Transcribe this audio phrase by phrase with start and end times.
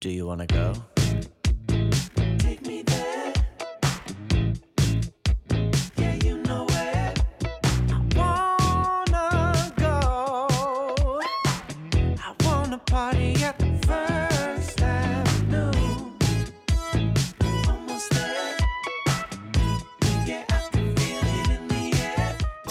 [0.00, 0.72] Do you wanna go?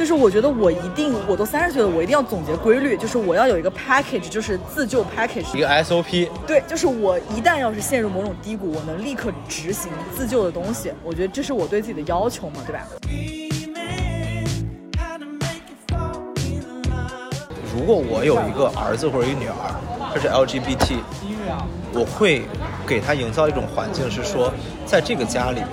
[0.10, 5.56] 就是我觉得我一定，我都三十岁了，我一定要总结规律，就是我要有一个 package，就是自救 package。
[5.56, 10.92] 一个 SOP，对，就是我一旦要是陷入某种低谷，我能立刻执行自救的东西。
[11.04, 12.88] 我觉得这是我对自己的要求嘛，对吧.
[17.78, 19.76] 如果我有一个儿子或者一个女儿，
[20.12, 20.96] 他是 LGBT，
[21.94, 22.42] 我会
[22.88, 24.52] 给他营造一种环境，是说，
[24.88, 25.70] 在这个家里面，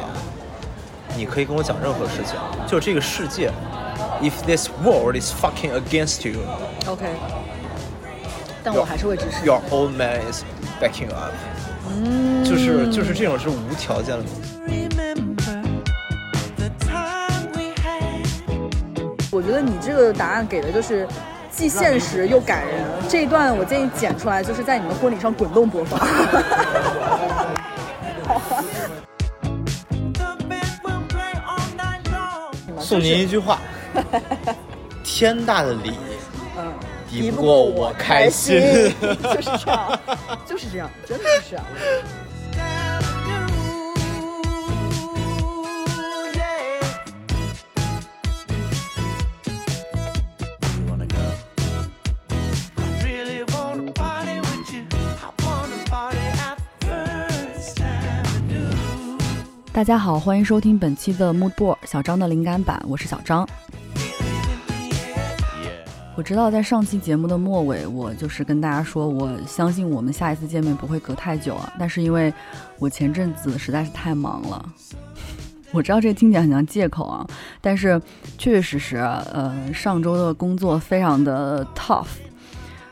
[1.16, 3.50] 你可以跟我讲任何事情，就这个世界
[4.22, 7.06] ，if this world is fucking against you，OK，
[8.62, 9.44] 但我还是会支持。
[9.44, 10.42] your old man is
[10.80, 11.32] backing up，、
[11.88, 14.24] 嗯就是就是这种是无条件的。
[19.30, 21.06] 我觉得你这个答案给的就是
[21.50, 22.82] 既现实又感人。
[23.06, 26.00] 这一段我建议剪出来，就是在你们婚礼上滚动播放。
[31.46, 32.80] All night long.
[32.80, 33.60] 送您一句话：
[35.04, 35.92] 天大的礼，
[36.58, 36.72] 嗯，
[37.10, 38.60] 抵不过我开心，
[39.00, 40.00] 就是这样，
[40.46, 41.62] 就是这样，真的就是。
[59.72, 63.46] 大家好，欢迎收听本期的《Mood Board》，小张的灵感版，我是小张。
[66.16, 71.70] 我知道在上期节目的末尾，我就是跟大家说，我相信我们下一次见面不会隔太久啊。
[71.78, 72.32] 但是因为
[72.78, 74.72] 我前阵子实在是太忙了，
[75.72, 77.26] 我知道这听起来很像借口啊，
[77.60, 78.00] 但是
[78.38, 82.06] 确确实实，呃，上周的工作非常的 tough，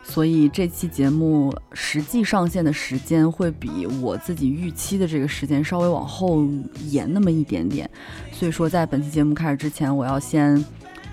[0.02, 6.46] 所以这期节目实际上线的时间会比我自己预期的这个时间稍微往后
[6.90, 7.88] 延那么一点点。
[8.32, 10.62] 所以说，在本期节目开始之前，我要先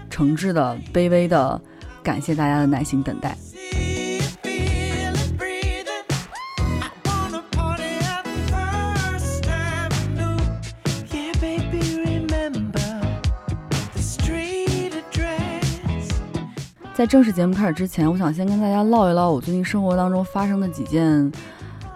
[0.09, 1.59] 诚挚的、卑微的
[2.03, 3.37] 感谢大家的耐心等待。
[16.93, 21.31] 在正式节目开始之前，我想先跟大家唠一唠我最近生活当中发生的几件，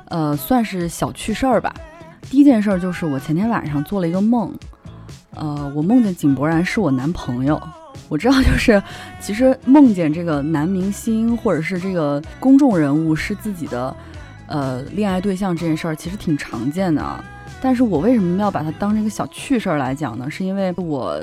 [0.07, 1.71] 呃，算是小趣事儿吧。
[2.21, 4.51] 第一件事儿就是我前天晚上做了一个梦，
[5.35, 7.61] 呃，我梦见井柏然是我男朋友。
[8.07, 8.81] 我知道，就是
[9.19, 13.95] 其实梦见这个男明星或者是这个公众人物是自己的
[14.47, 17.23] 呃恋爱对象这件事儿，其实挺常见的。
[17.61, 20.29] 但是我为什么要把它当成一个小趣事儿来讲呢？
[20.29, 21.19] 是因为我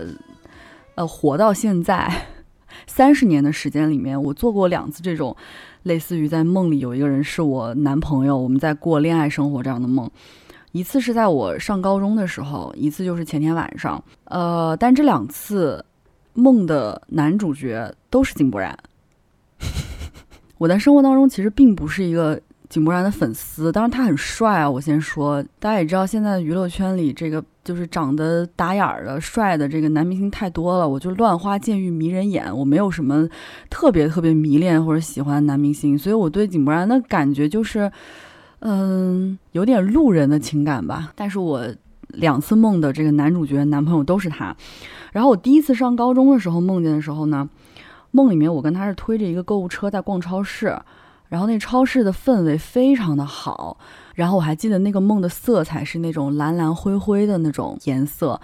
[0.94, 2.10] 呃活到现在。
[2.86, 5.34] 三十年的时间里面，我做过两次这种
[5.84, 10.10] 类似于在梦里有一个人是我男朋友，我们在过恋爱生活这样的梦。
[10.72, 14.02] 一次是在我上高中的时候，一次就是前天晚上。
[14.24, 15.82] 呃，但这两次
[16.34, 18.76] 梦的男主角都是井柏然。
[20.58, 24.70] 我在生活当中其实并不是一个井柏然的粉丝，当然他很帅啊。
[24.70, 33.28] 我先说，大家也知道，现在娱乐圈里这个就是长得打眼儿的、帅的这个男明星太多了，我就乱花渐欲迷人眼，我没有什么
[33.68, 37.90] 特别特别迷恋或者喜欢男明星，所以我对井柏然的感觉就是，
[38.60, 41.12] 嗯，有点路人的情感吧。
[41.14, 41.66] 但是我
[42.12, 44.56] 两次梦的这个男主角男朋友都是他，
[45.12, 47.48] 然后我第一次上高中的时候梦见的时候呢，
[48.10, 50.78] 梦里面我跟他是推着一个购物车在逛超市。
[51.28, 53.78] 然后那超市的氛围非常的好，
[54.14, 58.38] 然后我还记得那个梦的色彩是那种蓝蓝灰灰的那种颜色，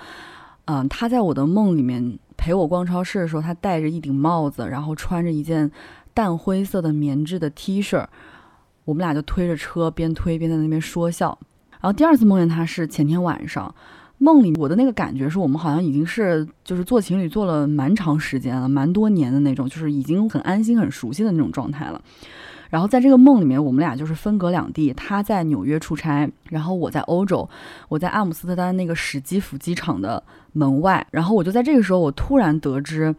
[0.65, 5.71] 嗯，他在我的梦里面陪我逛超市的时候，他戴着一顶帽子，然后穿着一件
[6.15, 8.03] 淡灰色的棉质的 T 恤，
[8.87, 11.39] 我们俩就推着车边推边在那边说笑。
[11.81, 13.75] 然后第二次梦见他是前天晚上，
[14.19, 22.01] 梦里我的那个感觉是我们好像已经是就是做情侣做了蛮长时间了，蛮多年的那种，就是已经很安心很熟悉的那种状态了。
[22.71, 27.49] 然后在这个梦里面，我们俩就是分隔两地，他在纽约出差，然后我在欧洲，
[27.89, 30.23] 我在阿姆斯特丹那个史基辅机场的
[30.53, 33.15] 门外，然后我就在这个时候，我突然得知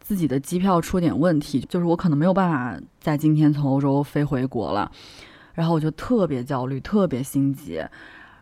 [0.00, 4.90] 自己的机票出点问题，就是我可能没有办法在今天从欧洲飞回国了，
[5.58, 7.82] 然后我就特别焦虑，特别心急。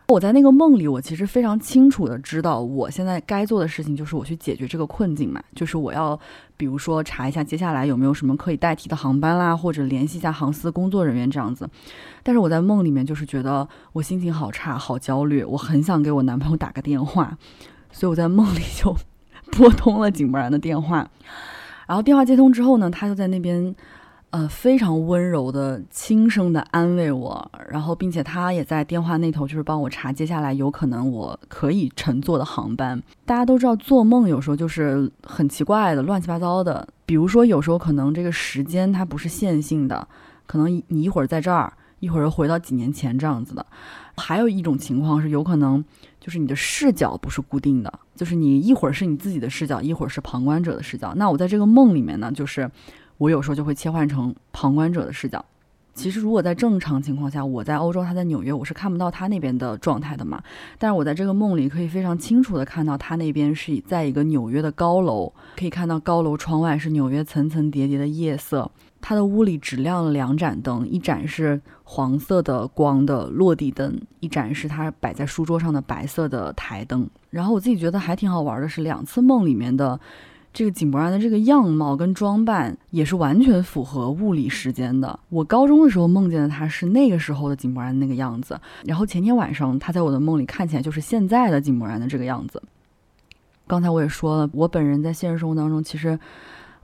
[0.09, 6.17] 我在那个梦里，我其实非常清楚的知道，我现在该做的事情就是我去解决这个困境嘛，就是我要
[6.55, 11.67] 比如说查一下接下来有没有什么可以代替的航班啦，或者联系一下航司工作人员这样子。
[12.21, 17.35] 但是我在梦里面就是觉得我心情好差，好焦虑，我很想给我男朋友打个电话，
[17.91, 18.95] 所以我在梦里就
[19.53, 21.09] 拨通了井柏然的电话。
[21.87, 23.75] 然后电话接通之后呢，他就在那边。
[24.31, 33.01] 呃，非常温柔的、轻声的安慰我，然后并且他也在电话那头，就是帮我查接下来有可能我可以乘坐的航班。
[33.25, 36.85] 大家都知道，做梦有时候就是很奇怪的、乱七八糟的。
[37.05, 40.05] 比如说，有时候可能这个时间它不是线性的，
[40.45, 41.71] 可能你一会儿在这儿，
[42.01, 43.65] 一会儿又回到几年前这样子的。
[44.17, 45.83] 还有一种情况是，有可能
[46.19, 51.13] 就是你的视角不是固定的，就是你一会儿是你自己的视角，一会儿是旁观者的视角。
[51.15, 52.69] 那我在这个梦里面呢，就是。
[53.17, 55.43] 我有时候就会切换成旁观者的视角。
[55.93, 60.39] 其实，如果在正常情况下，我在欧洲，他在纽约，我是看不到他那边的状态的嘛。
[60.77, 68.69] 但是我在这个梦里，可以非常清楚的看到他那边是在一个纽约的高楼，可以看到高楼窗外是纽约层层叠叠的夜色。
[69.01, 77.09] 他的屋里只亮了两盏灯，一盏是黄色的光的落地灯，一盏是他摆在书桌上的白色的台灯。
[77.31, 79.99] 然后我自己觉得还挺好玩的是，两次梦里面的。
[80.57, 85.19] 这个井柏然的这个样貌跟装扮也是完全符合物理时间的。
[85.29, 92.59] 我高中的时候梦见的他是那个时候的井柏然那个样子，然后前天晚上他在我的梦里看起来就是现在的井柏然的这个样子。
[93.67, 96.17] 刚才我也说了，我本人在现实生活当中其实，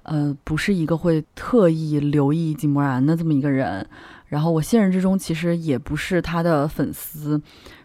[0.04, 3.84] 呃，不是一个会特意留意井柏然的这么一个人，
[4.28, 7.42] 然后我现实之中其实也不是他的粉丝，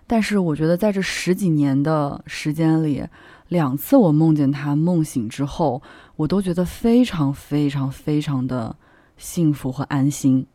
[0.06, 3.02] 但是我觉得在这十几年的时间里。
[3.48, 5.82] 两次我梦见他，梦醒之后，
[6.16, 8.76] 我都觉得非常非常非常的
[9.16, 10.46] 幸福和安心。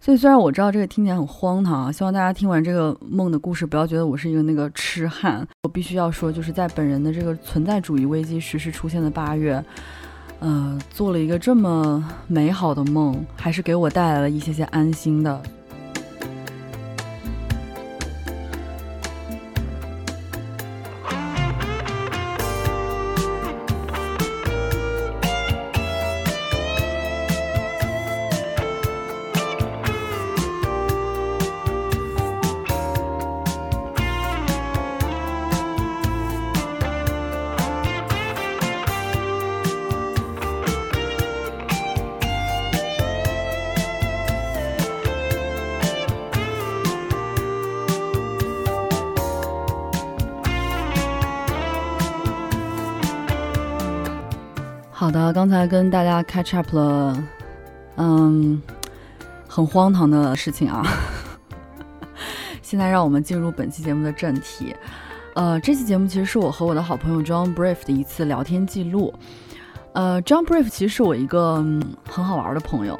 [0.00, 5.46] 所以虽然我知道这个听起来很荒唐啊，希望大家听完这个梦的故事，不要觉得我是一个那个痴汉。
[5.62, 9.64] 我必须要说，就是在本人的这个存在主义危机时时出现的八月，
[10.40, 15.42] 呃，做了一个这么美好的梦，还是给我带来了一些些安心的。
[55.04, 57.22] 好的，刚才跟大家 catch up 了，
[57.96, 58.62] 嗯，
[59.46, 60.82] 很荒唐的事情啊。
[62.62, 64.74] 现在让我们进入本期节目的正题。
[65.34, 69.12] 呃，这期节目其实是我和我的好朋友 John Brief 的一次聊天记录。
[69.92, 71.56] 呃，John Brief 其实是我一个
[72.08, 72.98] 很好玩的朋友。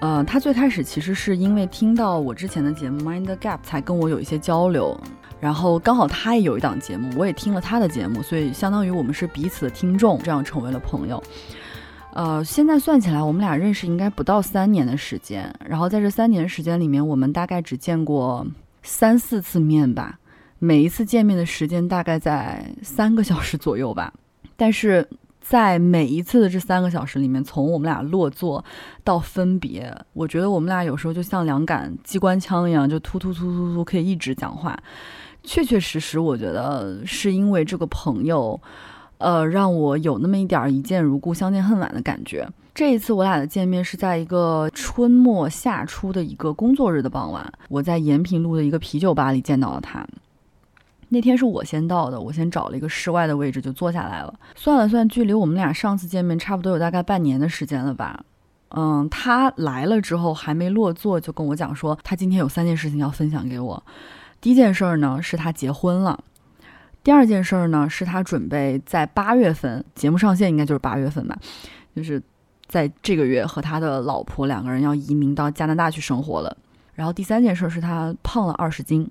[0.00, 5.00] 呃，他最开始其实是因为听到我之前的节目 Mind Gap 才跟我有一些交流。
[5.42, 11.20] 然后刚好他也有一档节目，我也听了他的节目，所以相当于我们是彼此的听众，这样成为了朋友。
[12.12, 15.52] 呃，现在算起来，我们俩认识应该不到三年的时间。
[15.66, 18.46] 然后在这三年时间里面，我们大概只见过
[18.84, 20.16] 三四次面吧，
[20.60, 24.14] 每一次见面的时间大概在三个小时左右吧。
[24.56, 25.04] 但是
[25.40, 28.64] 在每一次的这三个小时里面，从我们俩落座
[29.02, 34.78] 到分别，我觉得我们俩有时候就像两杆机关枪一样，就突突突突突，可以一直讲话。
[35.44, 38.60] 确确实实，我觉得是因为这个朋友，
[39.18, 42.48] 呃，让我有那么一点一见如故、相见恨晚的感觉。
[42.74, 50.06] 这一次我俩的见面是在一个春末夏初的一个工作日的傍晚，我在延平路的一个啤酒吧里见到了他。
[51.10, 54.32] 那天是我先到的，我先找了一个室外的位置就坐下来了。
[54.54, 58.24] 算了算，距离我们俩上次见面差不多有大概半年的时间了吧。
[58.70, 63.82] 嗯，他来了之后还没落座，就跟我讲说他今天有三件事情要分享给我。
[64.42, 66.18] 第一件事儿呢是他结婚了，
[67.04, 71.38] 第二件事儿呢是他准备在八月份节目上线，应该就是八月份吧，
[71.94, 72.20] 就是
[72.66, 76.56] 在这个月和他的老婆两个人要移民到加拿大去生活了。
[76.92, 79.08] 然后第三件事是他胖了二十斤，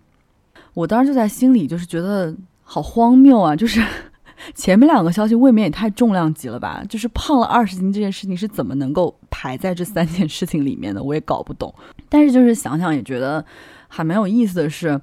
[0.74, 3.82] 我当时就在心里就是觉得好荒谬啊，就是
[4.54, 6.84] 前面两个消息未免也太重量级了吧？
[6.90, 11.02] 就是胖了二十斤这件事情是怎么能够排在这三件事情里面的？
[11.02, 11.74] 我也搞不懂。
[12.10, 13.46] 但是就是想想也觉得
[13.88, 15.00] 还蛮有意思的是。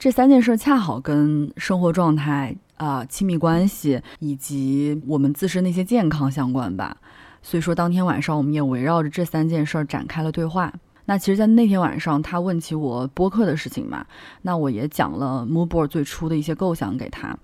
[0.00, 6.96] 这三件事恰好跟生活状态啊、亲密关系以及我们自身的一些健康相关吧。
[7.42, 10.72] 所以说，当天晚上我们也围绕着这三件事展开了对话。
[11.04, 14.02] 那其实，在那天晚上，他问起我播客的事情嘛，
[14.40, 17.36] 那我也讲了 MooBoard 最初的一些构想给他。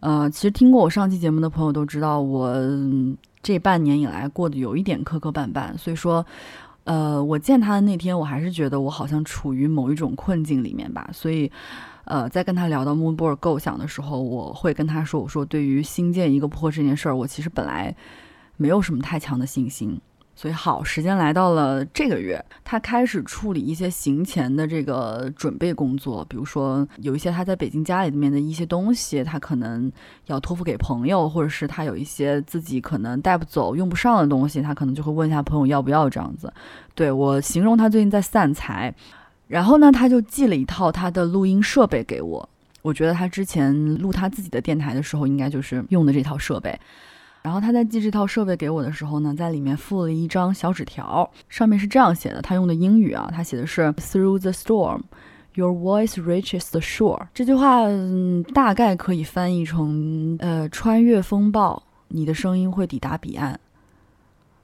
[0.00, 2.52] 呃，其实听过我上期节目的朋友都知道，我
[3.44, 6.26] 这半年以来过得有一点磕磕绊绊，所以说，
[6.82, 11.48] 呃，我见他的那天，我还是觉得我好像处于某一种困境里面吧，所以。
[12.04, 17.94] 呃，在跟他聊到 Mood Board 构想的时候，我会跟他说：“我说对于新建一个播客这件事儿，我其实本来
[18.56, 20.00] 没有什么太强的信心。
[20.34, 29.92] 所以好，时间来到了这个月，他开始处理一些行前的这个准备工作，比如说有一些他在北京家里面的一些东西，他可能
[30.26, 36.52] 要托付给朋友，或者是他有一些自己可能带不走、用不上的东西，他可能就会问一下朋友要不要这样子。
[36.94, 38.92] 对我形容他最近在散财。”
[39.52, 42.48] 然后呢，他就寄了一套他的录音设备给我。
[42.80, 46.74] 我觉得他之前录他自己的电台的时候，应该就是用的这套设备。
[47.42, 52.40] 然后他在寄这套设备给我的时候呢，在里面附了一张小纸条，上面是这样写的。
[52.40, 55.02] 他用的英语啊，他写的是 “Through the storm,
[55.52, 57.26] your voice reaches the shore”。
[57.34, 63.60] 这句话嗯、大概可以翻译成：呃，穿越风暴，你的声音会抵达彼岸。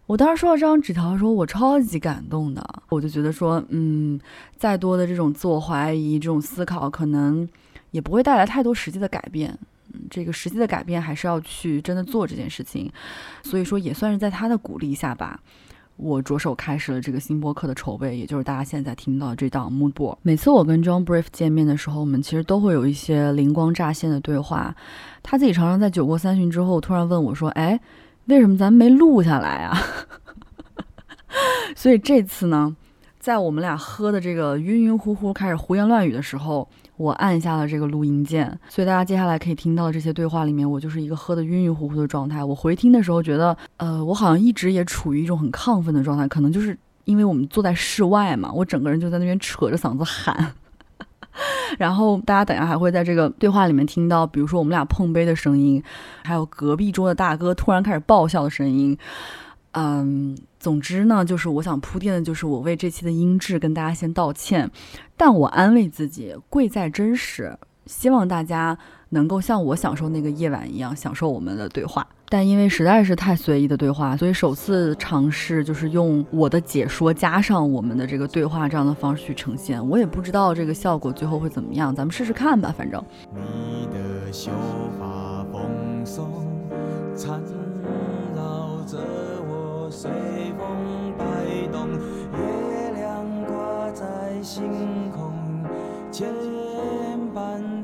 [0.09, 4.19] 我当时收到这张纸条的时候，我超级感动的，我就觉得说，嗯，
[4.57, 7.47] 再多的这种自我怀疑、这种思考，可能
[7.91, 9.57] 也不会带来太多实际的改变。
[9.93, 12.91] 嗯，这个实际的改变还是要去真的做这件事情。
[13.43, 15.39] 所以说，也算是在他的鼓励下吧，
[15.99, 20.17] 我着手开始了这个新播客的筹备，也就是大家现在听到这档 Mood Board。
[20.23, 24.75] 每次我跟 John Brief 见面的时候，我们其实都会有一些灵光乍现的对话。
[25.23, 27.79] 他自己常常在酒过三巡之后，突然问我说：“哎。”
[28.29, 29.77] 为什么咱没录下来啊？
[31.75, 32.75] 所以这次呢，
[33.19, 38.59] 在我们俩喝的这个晕晕乎乎、开始胡言乱语的时候，我按下了这个录音键。
[38.69, 42.45] 所以大家接下来可以听到的这些对话里面，我就是一个喝的晕晕乎乎的状态。
[42.45, 50.53] 我回听的时候觉得，呃，我好像一直也处于一种很亢奋的状态，可能就是因为我们坐在室外嘛，我整个人就在那边扯着嗓子喊。
[51.79, 55.83] 然后大家等下还会在这个对话里面听到，比如说我们俩碰杯的声音，
[56.25, 58.97] 还有隔壁桌的大哥突然开始爆笑的声音。
[59.73, 64.69] 嗯，总之呢，就是我想铺垫的就是我为这期的音质跟大家先道歉，
[65.17, 68.77] 但我安慰自己，贵在真实，希望大家
[69.11, 72.07] 能够像我享受那个夜晚一样享受我们的对话。
[72.31, 79.83] 但因为实在是太随意的对话，所以首次尝试就是用我的解说加上我们的这个对话这样的方式去呈现。
[79.89, 82.75] 我也不知道这个效果最后会怎么样，咱们试试看吧。
[82.77, 83.03] 反正。
[83.35, 84.51] 你的秀
[84.99, 86.29] 发蓬松，
[87.17, 87.41] 缠
[88.37, 88.99] 绕着
[89.49, 90.11] 我随
[90.59, 91.25] 风摆
[91.73, 94.05] 动，月亮挂在
[94.43, 95.33] 星空，
[96.13, 96.29] 牵
[97.35, 97.78] 绊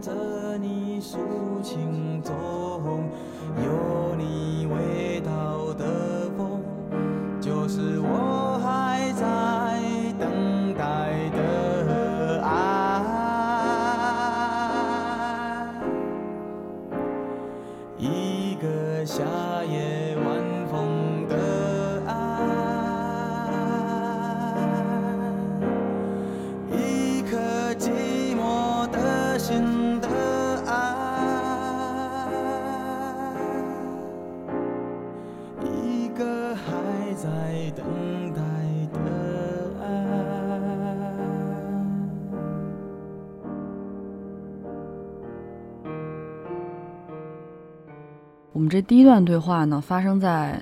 [48.75, 50.61] 这第一段对话呢，发生在，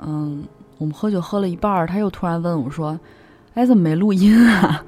[0.00, 0.42] 嗯，
[0.78, 2.98] 我们喝酒喝了一半儿，他又突然问我说
[3.52, 4.82] ：“哎，怎么没录音啊？”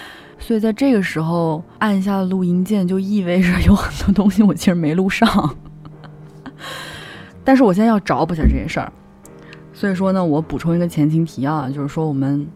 [0.38, 5.56] 所以在这个时候按下录音键，就意味着有很多东西我其实没录上。
[7.42, 8.92] 但是我现在要找补一下这件事儿，
[9.72, 12.46] 所以说呢，我补充一个前情提要啊，就是说我们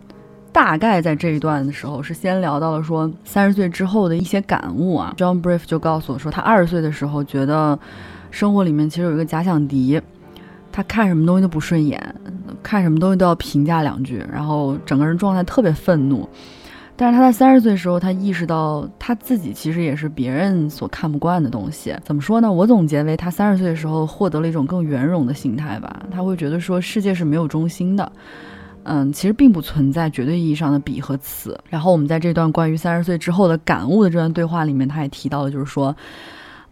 [0.52, 5.12] 大概在这一段的时候是先聊到了说三十岁之后的一些感悟啊。
[5.16, 7.76] John Brief 就告诉我说，他二十岁的时候觉得。
[8.34, 10.00] 生活里面其实有一个假想敌，
[10.72, 12.14] 他看什么东西都不顺眼，
[12.64, 16.28] 看什么东西都要评价两句，然后整个人状态特别愤怒。
[16.96, 21.94] 但是他在三十岁的时候，他意识到他自己其实也是别人所看不惯的东西。
[22.02, 22.52] 怎么说呢？
[22.52, 26.04] 我总结为他三十岁的时候获得了一种更圆融的心态吧。
[26.10, 28.10] 他会觉得说世界是没有中心的，
[28.82, 31.56] 嗯，其实并不存在绝对意义上的彼和此。
[31.68, 35.94] 然后我们在这段关于三十岁之后的感悟的这段对话里面，他也提到了，就是说。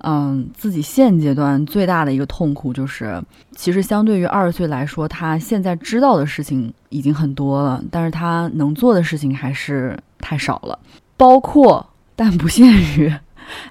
[0.05, 3.23] 嗯，自己现阶段最大的一个痛苦就是，
[3.57, 10.79] 其实相对于二十岁来说，他现在知道的事情已经很多了，但是他能做的事情还是太少了，
[11.17, 13.15] 包括但不限于，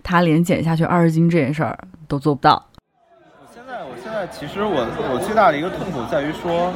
[0.01, 2.65] 他连减下去二十斤这件事儿都做不到。
[3.41, 6.71] 我现在，我现在其实我我最大的一个痛苦在于说，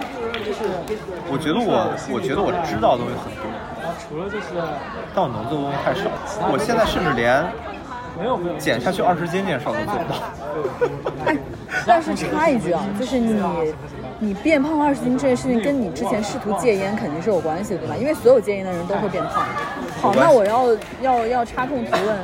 [1.32, 3.48] 我觉得我我觉得我知道的东西很多，
[5.16, 6.10] 但我能做的东西太少。
[6.52, 7.44] 我现在甚至连
[8.58, 10.16] 减下去二十斤这件事儿都做不到。
[11.26, 11.38] 哎，
[11.86, 13.42] 但是插一句啊，就是你
[14.20, 17.96] 你变胖二十斤这件事情，跟你之前试图戒烟肯定是有关系的，对吧？
[17.96, 19.44] 因为所有戒烟的人都会变胖。
[20.02, 20.68] 好，那我要
[21.02, 22.18] 要要插空提问，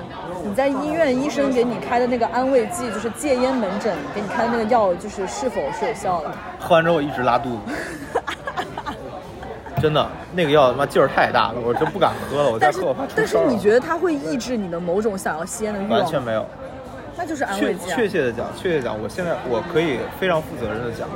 [0.43, 6.31] 你在医院医生给你开的那个安慰剂，就是戒烟门诊给你开的那个药，就是是否是有效的？
[6.59, 7.73] 喝完之后我一直拉肚子，
[9.81, 12.51] 真的，那个药他妈劲儿太大了，我就不敢喝了。
[12.51, 13.51] 我再但是喝我怕出但是事儿了。
[13.51, 15.99] 你觉得它会抑制你的某种想要吸烟的欲望？
[15.99, 16.45] 完全没有。
[17.17, 17.95] 那就是安确慰剂啊。
[17.95, 21.07] 确切的讲，确切地讲，我现在我可以非常负责任的讲，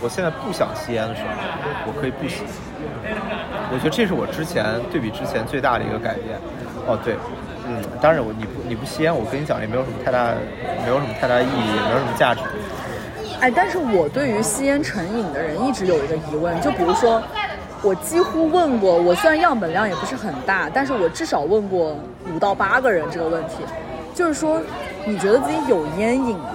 [0.00, 1.28] 我现在不想吸烟的时候，
[1.86, 2.42] 我可以不吸。
[3.72, 6.38] 我觉得这是我之前对比之前最大的一个改变。
[6.86, 7.14] 哦，对，
[7.66, 10.32] 嗯，当然我你不你不吸烟，我跟你讲也没有什么太大，
[10.84, 12.40] 没有什么太大意义，也没有什么价值。
[13.40, 17.22] 哎，但是我对于吸烟成瘾的人一直有一个疑问，就比如说，
[17.86, 21.96] 我几乎问过，我虽然样本量也不是很大，但是我至少问过
[22.34, 23.58] 五到八个人这个问题，
[24.12, 24.60] 就是说，
[25.04, 26.50] 你觉得自己有烟瘾吗？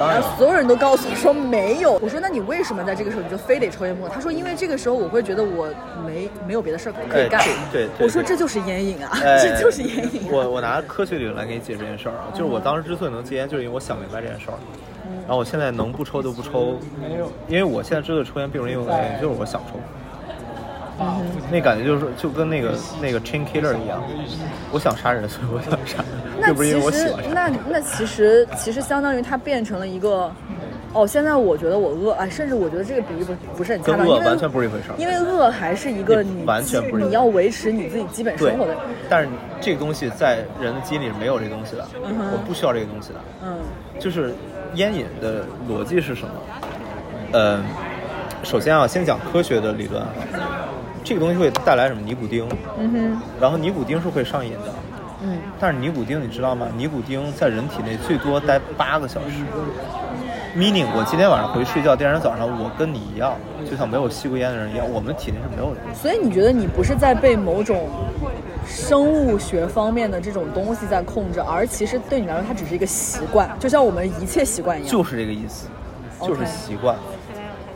[0.00, 1.92] 当然所有人都告诉我说没有。
[2.02, 4.08] 我说那你为什么在这个时候你就非得抽烟不可？
[4.08, 5.68] 他说因为这个时候我会觉得我
[6.04, 7.40] 没没有别的事儿可以干。
[7.40, 10.28] 哎对对对我说这就是烟瘾啊，哎 这就是烟瘾、啊。
[10.32, 14.58] 我我拿科学理论来给你解释这件事儿啊，就是我当时之所以能戒烟，就是因为我想明白这件事儿。
[15.24, 19.78] 然后我现在能不抽就不抽，没有因为我现在之所以抽烟并不是因为我原因，就是我想抽。
[21.50, 24.02] 那感觉就是就跟那个那个 chain killer 一样，
[24.70, 26.06] 我想杀人， 所以我想杀人，
[26.40, 27.30] 那并不是因为我喜欢杀。
[27.32, 30.32] 那那其实其实相当于它变成了一个，
[30.92, 34.94] 哦，现在我觉得我饿，哎，甚至我觉得这个比喻不不是很恰当，因为跟饿完全不是一回事儿。
[34.98, 38.76] 因为饿还是一个你完全不是你要维持你自己基本生活的，，
[39.08, 39.28] 但是
[39.60, 43.20] 这个东西在人的基因里是没有这个东西的，嗯我不需要这个东西的。
[43.44, 43.58] 嗯。
[43.98, 44.34] 就是
[44.74, 46.34] 烟瘾的逻辑是什么？
[47.34, 47.62] 嗯，
[48.42, 50.08] 首先啊，先讲科学的理论啊，
[51.04, 54.74] 这个东西会带来什么尼古丁，嗯哼然后尼古丁是会上瘾的，
[55.22, 56.66] 嗯，但是尼古丁你知道吗？
[56.76, 59.44] 尼古丁在人体内最多待八个小时。
[60.54, 63.34] meaning 我今天晚上回去睡觉，第二天早上我跟你一样，
[63.68, 65.80] 就像没有吸过烟的人一样，我们体内是没有的。
[65.94, 67.88] 所以你觉得你不是在被某种
[68.66, 74.90] 生物学方面的这种东西在控制，而其实对你来说它只是一个习惯，就像我们一切习惯一样。
[74.92, 75.68] 就是这个意思，
[76.20, 76.96] 就是习惯，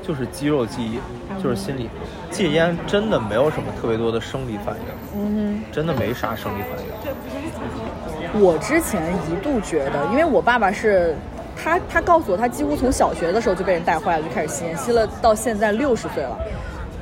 [0.03, 1.01] 就是肌肉记忆，
[1.43, 1.89] 就是心理。
[2.37, 8.41] 戒烟真的没有什么特别多的生理反应，嗯哼真的没啥生理反应。
[8.43, 11.15] 我之前一度觉得，因为我爸爸是。
[11.59, 16.39] 他他告诉我，他几乎从小学的时候就被人带坏了，就开始吸烟，吸了到现在六十岁了。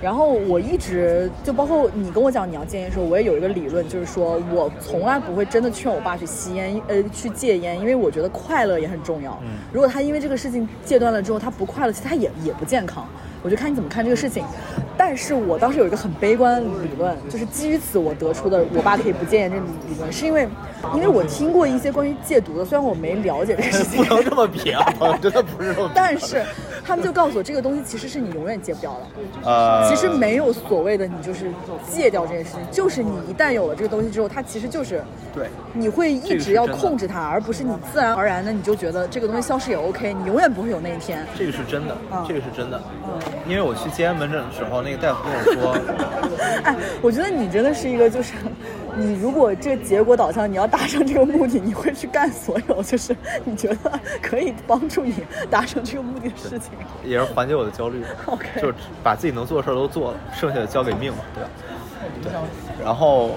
[0.01, 9.37] 然后我一直就包括你跟我讲你要戒烟的时候，我也有一个理论，就是说我从来不会真的劝我爸去吸烟，呃，去戒烟，因为我觉得快乐也很重要。
[9.43, 13.05] 嗯如果他因为这个事情戒断了之后，他不快乐，其实他也也不健康。
[13.43, 14.45] 我就看你怎么看这个事情。
[14.97, 20.49] 但是我当时有一个很悲观的理论，就是基于此我得出的我爸可以不戒烟这个理论，是因为
[20.95, 24.85] 因为我听过一些关于戒毒的，虽然我没了解这个事情， 不能这么比啊，
[25.21, 25.91] 真的不是这么。
[25.95, 26.45] 但是
[26.87, 29.01] 他们就告诉我，这个东西其实是你永远戒不掉的。
[29.45, 31.51] 呃，其实没有所谓的你就是
[31.91, 35.03] 戒掉这件事情，就是你一旦有了这个东西之后，它其实就是
[35.35, 41.25] 对，你会一直要控制它，而不是你自然而然的你就觉得这个东西消失也 OK，你永远不会有那一天。
[41.39, 42.81] 这个是真的啊，这个是真的。
[43.07, 43.19] 嗯，
[43.49, 48.35] 因为我去戒烟门诊的时候，那个大夫跟我说， 哎，我觉得你真的是一个，就是
[48.97, 56.71] 你如果这个结果导向你要达成这个目的，你会去干所有就是你觉得可以帮助你达成这个目的的事情。
[57.05, 61.51] 也是缓解我的焦虑 OK 就是把自己能做的事儿都做了，剩下的交给命嘛，对吧？
[62.23, 62.85] 对。
[62.85, 63.33] 然后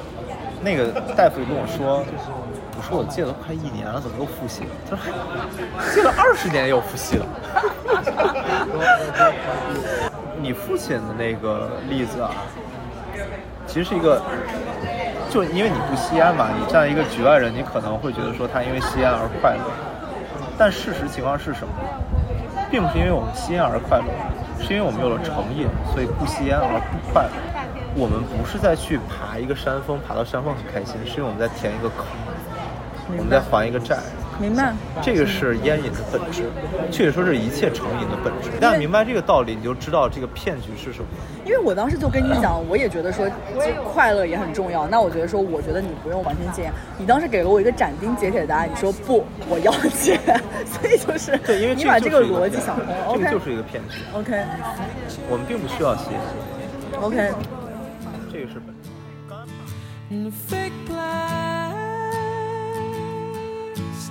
[0.62, 2.04] 那个大夫就跟我说，
[2.78, 4.70] 我说我戒了快一年了，怎么又复吸了？
[4.90, 5.04] 他说
[5.78, 7.26] 嗨戒了二十年又复吸了。
[10.40, 12.32] 你父亲的那个例子啊，
[13.66, 14.22] 其实是一个，
[15.30, 19.64] 就因为你不吸烟嘛，你站在一个局外人，你可能会觉得说他因为吸烟而快乐，
[20.58, 21.74] 但事实情况是什么？
[22.70, 24.06] 并不是因为我们吸烟而快乐，
[24.60, 27.30] 是因为我们有了成瘾，所以不吸烟而不快乐。
[27.96, 32.06] 我们不是在去爬一个山峰，爬到山峰很开心，是因为我们在填一个坑，
[33.18, 33.98] 我们在还一个债。
[34.40, 34.74] 明白？
[35.02, 36.44] 这个是烟瘾的本质，
[36.92, 38.50] 确实说是一切成瘾的本质。
[38.58, 41.08] 一旦明白这个道理，你就知道这个骗局是什么。
[41.46, 43.26] 因为我当时就跟你讲，我也觉得说
[43.94, 44.88] 快乐也很重要。
[44.88, 46.74] 那我觉得说，我觉得你不用完全戒烟。
[46.98, 50.20] 你当时给了我一个斩钉截铁的答案，你说不，我要戒。
[50.66, 53.18] 所以就是对，因为你把这个逻辑想通。
[53.18, 54.00] 这个就是一个骗局。
[54.14, 54.44] OK
[55.30, 56.20] 我们并不需要吸烟
[57.02, 57.32] ，OK。
[58.32, 58.90] 这个是本质。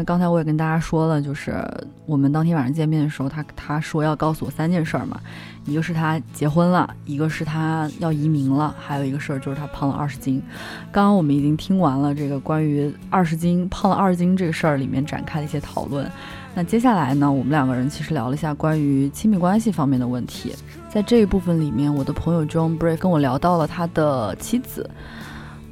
[0.00, 1.62] 那刚才我也跟大家说了，就是
[2.06, 5.20] 我们当天晚上见面的时候，他他说要告诉我三件事儿嘛，
[5.66, 10.42] 一个是他结婚了，一个是他要移民了，还有一个事儿就是他胖了二十斤。
[10.90, 16.10] 刚刚我们已经听完了这个关于二十斤胖了二十斤这个事儿里面展开的一些讨论。
[16.54, 20.54] 那接下来呢，我们两个人其实聊了一下关于亲密关系方面的问题。
[20.88, 24.88] 在这一部分里面，我的朋友 John Bray 跟我聊到了他的妻子。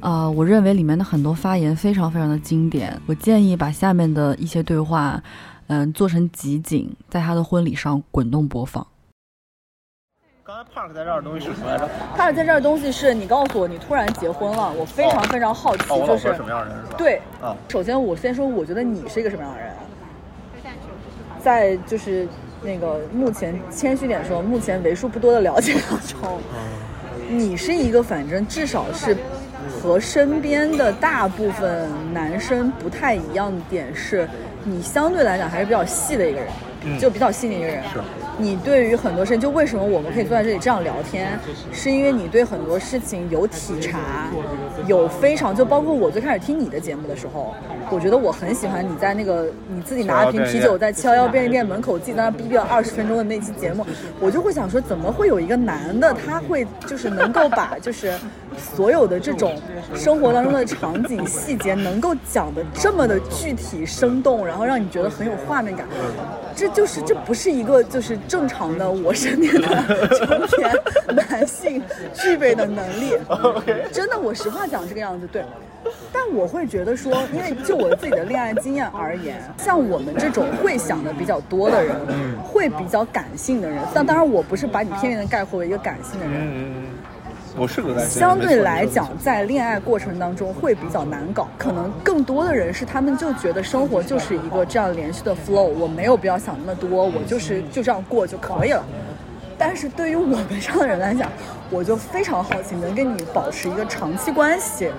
[0.01, 2.99] 呃，我认为里面的很多发言非常非常的经典。
[3.05, 5.21] 我建议把下面的一些对话，
[5.67, 8.85] 嗯、做成集锦，在他的婚礼上滚动播放。
[10.43, 16.95] 刚才 Park 在这儿的东西是什么来着？？Park 在这儿的东西是你告诉我你突然结婚了，我非常哦非常好奇，就是老婆什么样的人是吧？
[16.97, 19.71] 对，啊，首先我先说，我觉得你是一个什么样的人？
[21.41, 22.27] 在就是
[22.63, 26.39] 那个目前谦虚点说，目前为数不多的了解当中，
[27.29, 29.15] 你是一个反正至少是
[29.81, 34.27] 和身边的大部分男生不太一样的点是，
[34.63, 36.49] 你相对来讲还是比较细的一个人，
[36.83, 37.81] 嗯就比较细腻一个人。
[37.93, 37.99] 是
[38.39, 41.37] 你对于很多事情，就为什么我们可以坐在这里这样聊天，
[41.73, 43.99] 是因为你对很多事情有体察，
[44.87, 47.53] 有非常就包括我最开始听你的节目的时候，
[47.91, 53.85] 我觉得我很喜欢你在那个你自己拿一瓶啤酒在七幺幺便利店门口自己在那逼逼了二十分钟的那期节目，
[54.21, 58.13] 我就会想说，怎么会有一个男的他会就是能够把就是
[58.57, 59.53] 所有的这种
[59.93, 65.85] 生活当中的场景细节能够讲的这么的具体生动，然后让你觉得很有画面感。
[66.55, 69.67] 这就是这不是一个就是正常的我身边的
[70.09, 70.71] 成年
[71.27, 71.81] 男性
[72.13, 73.17] 具备的能力。
[73.91, 75.43] 真的，我实话讲这个样子，对。
[76.11, 81.95] 但我会觉得说，因为就我自己的恋爱经验而言，像我们这种会想的比较多的人，
[82.43, 86.73] 会比较感性的人，但当然我不是把你片面的概括为一个感性的人，嗯，
[88.07, 91.47] 相对来讲，在恋爱过程当中会比较难搞。
[91.57, 98.83] 可能更多的人是他们就觉得生活就是一个这样连续的 flow，我没有必要想那么多，我就是就这样过就可以了。
[99.57, 101.29] 但是对于我们这样的人来讲，
[101.69, 104.89] 我就非常好奇能跟你保持一个长期关系，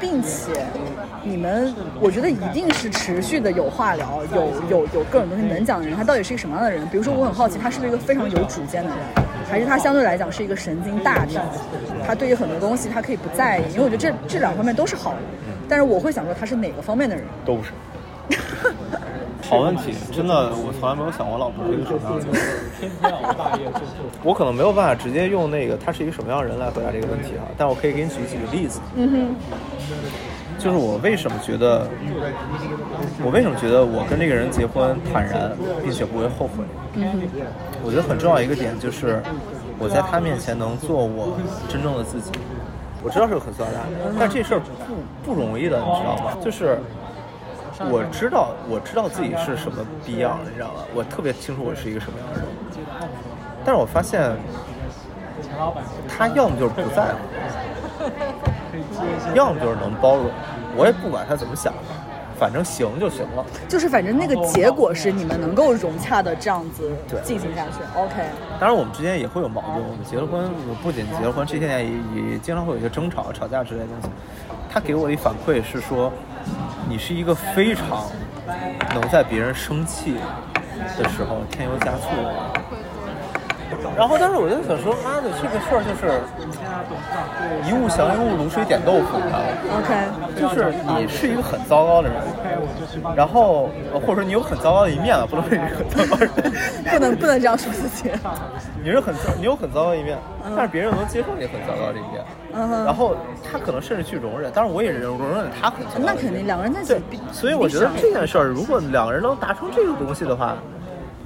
[0.00, 0.66] 并且
[1.22, 6.84] 你们，我觉得一定是持续的有话聊，有有有各种东西能讲的人，他到底是一个什么样的人？
[6.88, 8.98] 比如说，我很好奇，他是不是一个非常有主见的人，
[9.50, 11.42] 还是他相对来讲是一个神经大条？
[12.06, 15.18] 他对于很多东西他可以不在意，因为我觉得这这两方面都是好的。
[15.68, 17.24] 但是我会想说他是哪个方面的人？
[17.44, 17.70] 都不是。
[19.42, 22.34] 好问题，真的，我从来没有想过老婆是一个什么样的人。
[24.22, 28.80] 我可能没有办法直接用那个他是一个什么样的人来回答这个问题哈，但我可以给你举几个例子。
[28.94, 29.34] 嗯哼，
[30.60, 31.88] 就是我为什么觉得，
[33.24, 35.50] 我为什么觉得我跟这个人结婚坦然，
[35.82, 36.62] 并且不会后悔。
[37.82, 39.22] 我觉得很重要一个点就是，
[39.78, 42.30] 我在他面前能做我真正的自己。
[43.02, 43.80] 我知道是个很酸的，
[44.18, 46.36] 但这事儿不不容易的，你知道吗？
[46.44, 46.78] 就是
[47.88, 50.84] 我知道我知道自己是什么逼样，你知道吗？
[50.94, 52.46] 我特别清楚我是一个什么样的人，
[53.64, 54.36] 但是我发现
[56.06, 58.04] 他要么就是不在乎，
[59.34, 60.30] 要么就是能包容，
[60.76, 61.72] 我也不管他怎么想，
[62.38, 63.44] 反正行就行了。
[63.68, 66.90] 就是反正那个结果是你们能够融洽的这样子
[67.22, 67.78] 进行下去。
[67.94, 68.14] OK，
[68.58, 69.76] 当然，我们之间也会有矛盾。
[69.76, 70.50] 我们结了婚，
[70.82, 74.08] 不仅结了婚，这些年也也经常会有一些争吵、吵架之类的东西。
[74.72, 76.12] 他给我的反馈是说，
[76.88, 78.06] 你是一个非常
[78.94, 80.14] 能在别人生气
[80.96, 82.34] 的时候添油加醋的人。
[83.96, 86.20] 然后但是我就想说，妈的，这个事儿就是
[87.68, 89.46] 一物降一物，卤水点豆腐，你知道吗
[89.78, 89.90] ？OK，
[90.40, 92.16] 就是你是一个很糟糕的人，
[93.14, 96.52] 然后呃或者说你有很糟糕的一面啊，不能说你是很糟糕的人。
[96.90, 98.10] 不能不能这样说自己。
[98.82, 100.16] 你是很糟，你有很糟糕的一面，
[100.56, 103.14] 但是别人能接受你很糟糕的一面，嗯然后
[103.44, 106.04] 他可能甚至去容忍，当然我也容容忍他很糟糕。
[106.04, 110.56] 那肯定，两个人在一起对，所以我觉得这件事儿，如果两个人能达成这个东西的话，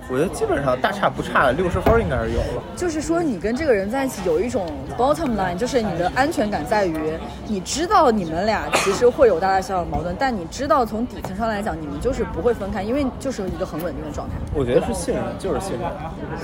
[0.08, 2.62] 我觉得基本上大差不差，六十分应该是有了。
[2.76, 4.66] 就是说，你跟这个人在一起有一种
[4.98, 7.14] bottom line，就是你的安全感在于，
[7.46, 14.34] 你知道你们俩其实会有大大小小的矛盾，但你知道从底层上来讲，你们就是不会分开，因为就是一个很稳定的状态。
[14.54, 15.90] 我觉得是信任，就是信任，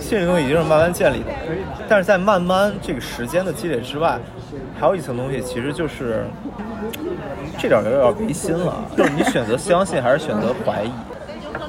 [0.01, 1.27] 信任东西一定是慢慢建立的。
[1.87, 4.19] 但是在慢慢这个时间的积累之外，
[4.81, 6.25] 还有一层东西，其实就是
[7.59, 10.91] 这点有点违心了，就是你选择相信还是选择怀疑。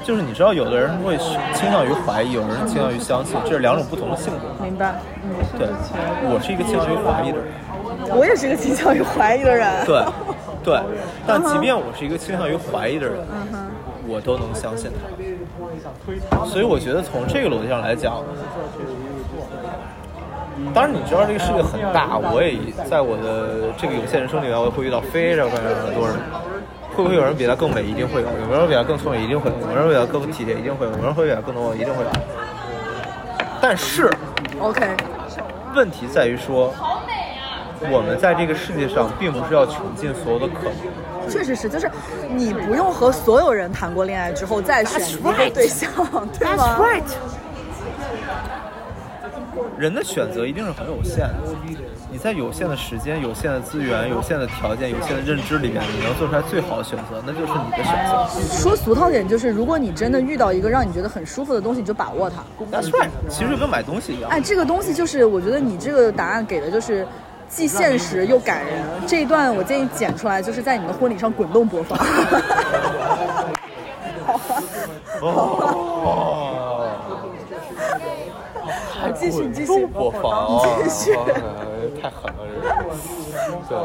[0.03, 1.17] 就是你知道，有的人会
[1.53, 4.63] 倾向于怀疑，有的人倾向于相信，这是两种不同的性格。
[4.63, 4.95] 明白？
[5.23, 5.67] 嗯，对，
[6.23, 7.47] 我是一个倾向于怀疑的人。
[8.17, 9.85] 我也是一个倾向于怀疑的人。
[9.85, 10.03] 对，
[10.63, 10.81] 对，
[11.27, 13.19] 但即便我是一个倾向于怀疑的人，
[14.07, 16.45] 我都能相信他。
[16.45, 18.23] 所以我觉得从这个逻辑上来讲，
[20.73, 22.57] 当然你知道这个世界很大，我也
[22.89, 26.17] 在我的这个有限人生里面，我会遇到非常非常多人。
[26.95, 27.83] 会不会有人比他更美？
[27.83, 28.27] 一定会有。
[28.27, 29.23] 有没有人比他更聪明？
[29.23, 29.57] 一定会有。
[29.59, 30.55] 有没有人比他更体贴？
[30.55, 30.91] 一定会有。
[30.91, 31.73] 有没有人会比他更多？
[31.75, 32.09] 一定会有。
[33.61, 34.09] 但是
[34.59, 34.85] OK，
[35.75, 36.73] 问题在于说，
[37.91, 41.29] 我们在这个世界上并不是要穷尽所有的可能。
[41.29, 41.89] 确实是，就是
[42.35, 45.89] 你不用和所有人谈过恋爱之后再选一个对象，
[46.37, 46.77] 对吗？
[49.81, 51.33] 人的选择一定是很有限的。
[52.11, 58.27] 你在有限的时间、有限的资源、有限的条件、有限的认知里面，你能做出来最好的选择，那就是你的选择。
[58.59, 62.43] 说俗套点，就是如果你真的遇到一个让你觉得很舒服的东西，你就把握它。
[62.71, 64.29] That's right，其实就跟买东西一样。
[64.29, 67.07] 哎，这个东西就是，我觉得你这个答案给的就是
[67.49, 68.83] 既现实又感人。
[69.07, 71.97] 这一段我建议剪出来，就是在你的婚礼上滚动播放。
[75.21, 76.87] 哦，
[78.89, 81.15] 好，继续，你继续都播放啊，你继续。
[82.01, 82.37] 太狠了，
[83.69, 83.77] 这个。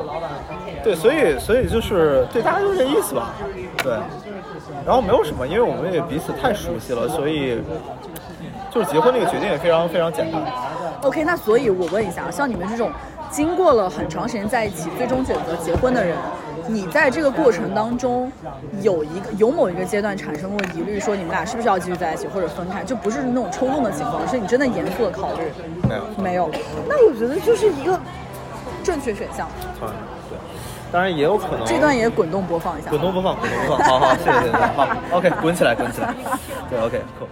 [0.83, 3.35] 对，对，所以所以就是对大家就是这意思吧。
[3.83, 3.93] 对，
[4.85, 7.61] 然后没有什么，因为我们也彼此太熟悉了，所以
[8.71, 10.41] 就是结婚这个决定也非常非常简单。
[11.03, 12.91] OK，那所以我问一下，像你们这种
[13.31, 16.17] 经过了很长时间在一起，最终选择结婚的人，
[16.67, 18.31] 你在这个过程当中
[18.81, 25.43] 有一个有某一个阶段产生过疑虑，说你们俩是不是要继续在一起或者分开，就不是那种冲动的情况，是你真的严肃的考虑。
[25.89, 26.51] 没有，没有，
[26.89, 27.99] 那我觉得就是一个
[28.83, 29.49] 正确选项。
[29.81, 29.89] 对，
[30.91, 32.91] 当然也有可能这段也滚动播放一下。
[32.91, 36.15] 滚动播放，滚动播放，好好，谢谢谢谢，好，OK，滚起来，滚起来，
[36.71, 37.27] 对，OK，cool。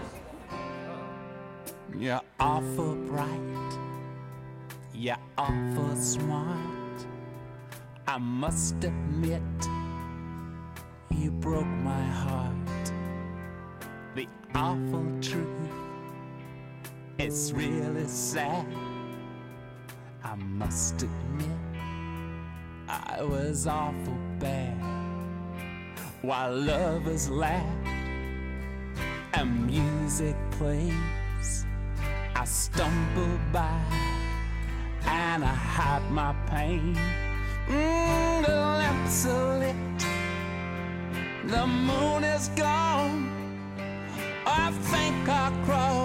[5.05, 7.07] You're awful smart.
[8.09, 9.43] I must admit,
[11.11, 12.93] you broke my heart.
[14.15, 15.69] The awful truth,
[17.19, 18.65] it's really sad.
[20.23, 21.61] I must admit,
[22.89, 24.81] I was awful bad.
[26.23, 27.87] While lovers laugh
[29.35, 31.67] and music plays.
[32.35, 34.24] I stumble by
[35.07, 36.97] and I hide my pain.
[37.69, 39.77] Mm, the lamps are lit,
[41.45, 43.31] the moon is gone.
[44.47, 46.04] I think I crossed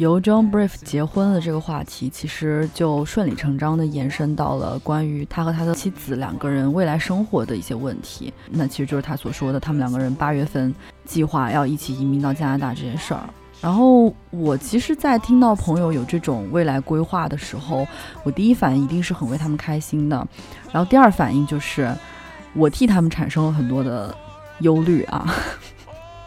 [0.00, 8.32] 由 John Brief 结婚的这个话题，其实就顺理成章的延伸到了关于他和他的妻子两个人未来生活的一些问题。
[8.48, 13.28] 那其实就是他所说的，他们两个人八月份计划要一起移民到加拿大这件事儿。
[13.60, 17.86] 然后我其实，在听到朋友有这种未来规划的时候，
[18.22, 20.26] 我第一反应一定是很为他们开心的，
[20.72, 21.94] 然后第二反应就是
[22.54, 24.16] 我替他们产生了很多的
[24.60, 25.30] 忧虑啊。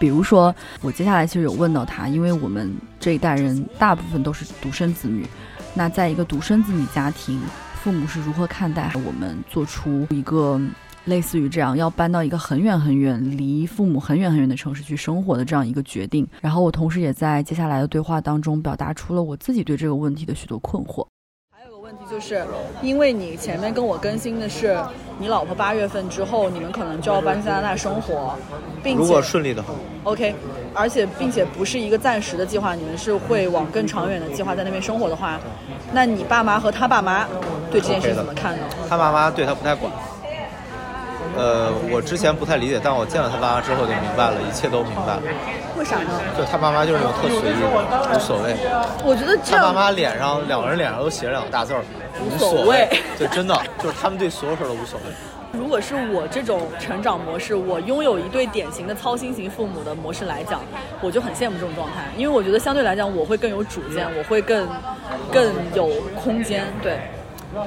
[0.03, 5.25] 比如说，我接下来其实有问到他，因为我们这一代人大部分都是独生子女，
[5.73, 7.39] 那在一个独生子女家庭，
[7.75, 10.59] 父母是如何看待我们做出一个
[11.05, 16.27] 类似于这样要搬到一个很远很远、离父母很远很远的城市去生活的这样一个决定？
[16.41, 21.07] 然后我同时也在接下来的对话当中表达出了我自己对这个问题的许多困惑。
[22.13, 22.45] 就是，
[22.83, 24.77] 因为你前面跟我更新的是，
[25.17, 28.35] 你老婆八月份之后，你们可能就要搬加拿大生活，
[28.83, 29.73] 并如果且顺利的话
[30.03, 30.35] ，OK，
[30.75, 35.39] 而且并且不是一个暂时的计划，你们是会往更长远的计划在那边生活的话，
[35.91, 37.27] 那你爸妈和他爸妈
[37.71, 38.63] 对这件事情怎么看呢？
[38.87, 39.91] 他爸妈对他不太管，
[41.35, 45.21] 呃，我之前不太理解，但我见了他爸妈之后就明白了，一切都明白了。
[45.77, 46.19] 为啥呢？
[46.37, 48.55] 就他爸妈就是那种特随意的，无所谓。
[49.03, 51.83] 我觉得这他爸妈脸上两个人脸上都写着两个大字儿，
[52.21, 52.89] 无所谓谓。
[53.17, 55.05] 对，真的就是他们对所有事儿都无所谓。
[55.53, 60.59] 如果是我这种成长模式，我拥有一对典型的操心型父母的模式来讲，
[60.99, 64.67] 我就很羡慕这种状态，因为我觉得相对来讲我会更有主见，我会更
[65.31, 66.65] 更有空间。
[66.81, 66.99] 对，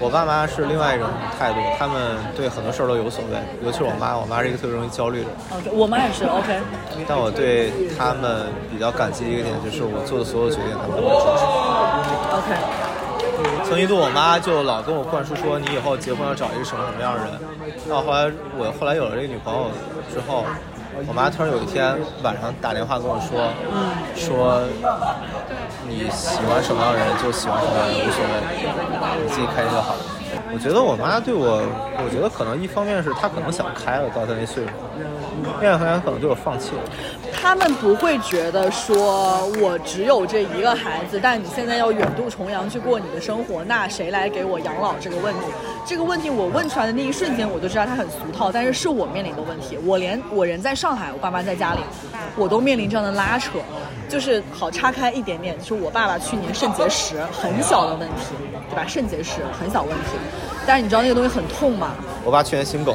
[0.00, 1.06] 我爸妈是另外一种
[1.38, 5.36] 态度，他们对很多事儿都有所谓，尤其是我妈，我妈是一个特别容易焦虑的人。
[5.54, 6.58] OK，我妈也是 OK。
[7.06, 11.46] 但我对他们比较感激的一个点，就是我做的所有决定，他们都会支持。
[12.34, 12.50] OK，
[13.64, 17.30] 曾一度，我妈就老跟我灌输说，你以后结婚要找一个什么什么样的人。
[17.86, 19.70] 那后来我后来有了这个女朋友
[20.12, 20.44] 之后，
[21.04, 23.52] 我妈突然有一天晚上打电话跟我说，
[24.16, 24.64] 说
[25.86, 28.32] 你喜欢什么样的人就喜欢什么样的人，无所谓，
[29.22, 29.94] 你自己开心就好。
[30.56, 31.60] 我觉得我妈对我，
[32.02, 34.70] 我觉得可能一方面是她可能想开了，到她那岁数；
[35.60, 36.80] 另外一方面可能对我放弃了。
[37.30, 45.40] 他们不会觉得说我只有这一个孩子，但你现在要远渡重洋去过你的生活，那谁来给我养老这个问题？
[45.84, 49.76] 这个问题我问出来的那一瞬间，我就知道它很俗套，但是是我面临的问题。
[49.84, 51.80] 我连我人在上海，我爸妈在家里，
[52.34, 53.58] 我都面临这样的拉扯。
[54.08, 58.36] 就是好岔开一点点，就是我爸爸去年肾结石，很小的问题，
[58.70, 58.84] 对吧？
[58.86, 60.16] 肾结石很小问题，
[60.66, 61.92] 但是你知道那个东西很痛吗？
[62.24, 62.94] 我爸去年心梗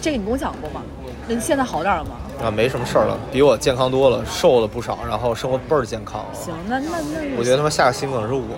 [0.00, 0.82] 这个你跟我讲过吗？
[1.28, 2.10] 那现在好点了吗？
[2.44, 6.24] 啊，没什么事儿了，比我健康多了，瘦了不少，然后生活倍儿健康。
[6.32, 8.42] 行，那那那我觉得他妈下个心梗是我。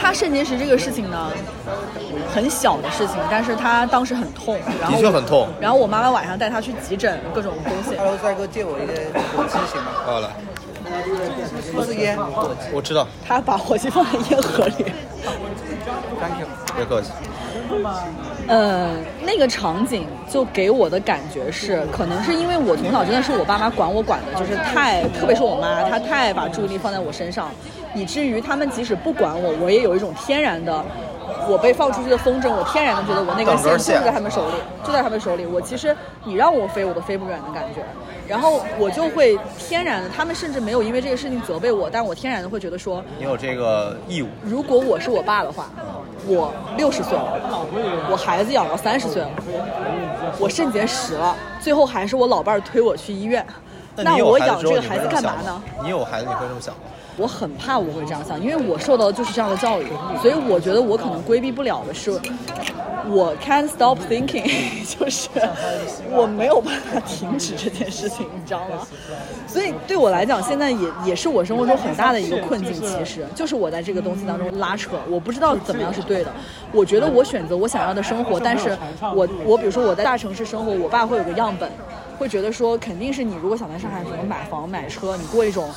[0.00, 1.30] 他肾结石这个事情呢，
[2.34, 7.96] 很小的事情，但是他当时很痛，然后的确很痛然后我妈妈晚上带他去急诊，各种东西。
[7.96, 8.92] Hello，帅哥，借我一个
[9.36, 9.90] 火机行吗？
[10.04, 10.30] 好了，
[11.72, 12.18] 不是烟。
[12.72, 14.92] 我知道，他把火机放在烟盒里。
[16.20, 16.46] Thank you。
[16.76, 17.10] 别客气。
[18.48, 18.90] 呃，
[19.22, 27.50] 那个场景就给我的感觉是，可能是因为我从小真的是我爸妈管我管的，就是太，特别是我妈，她太把注意力放在我身上，
[27.94, 30.84] 以至于他们即使不管我，我也有一种天然的，
[31.48, 35.46] 我被放出去的风筝，我天然的觉得我那根线就在他们手里，就在他们手里。
[35.46, 37.82] 我其实你让我飞，我都飞不远的感觉。
[38.28, 44.28] 然后我就会天然的，他们甚至没有因为这个事情责备我，但我天然的会觉得说，你有这个义务。
[44.42, 45.70] 如果我是我爸的话，
[46.26, 47.66] 我六十岁了，
[48.10, 49.30] 我孩子养到三十岁了，
[50.38, 53.44] 我肾结石了，最后还是我老伴儿推我去医院，
[53.96, 55.62] 那我养这个孩子干嘛呢？
[55.82, 56.80] 你有孩子你会这么想吗？
[57.22, 59.86] 我很怕我会这样想，因为我受到的就是这样的教育，
[60.20, 62.10] 所以我觉得我可能规避不了的是，
[63.08, 64.42] 我 can't stop thinking，
[64.84, 65.28] 就是
[66.10, 68.84] 我没有办法停止这件事情，你知道吗？
[69.46, 76.32] 所以对我来讲，现在也也是我生活中很大的一个困境，其实就是我在这个东西当中拉扯，我不知道怎么样是对的。
[76.72, 78.76] 我觉得我选择我想要的生活，但是
[79.14, 81.70] 我我比如说我在大城市生活，我爸会有个样本，
[82.18, 85.70] 会觉得说肯定是你如果想在上海什么买房买车，你过一种。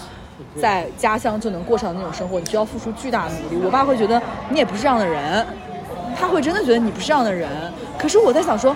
[0.59, 3.65] 在家乡就能过上的那种生活，你需要付出巨大的努力。
[3.65, 5.45] 我爸会觉得你也不是这样的人，
[6.19, 7.49] 他会真的觉得你不是这样的人。
[7.97, 8.75] 可是我在想说，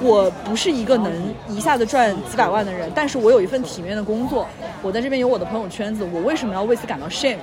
[0.00, 1.12] 我不是一个能
[1.48, 4.46] 一下子赚几百万的人，但是我有一份体面的工作，
[4.82, 7.38] 我在这边有我的朋友圈子，我为什么要为此感到 shame？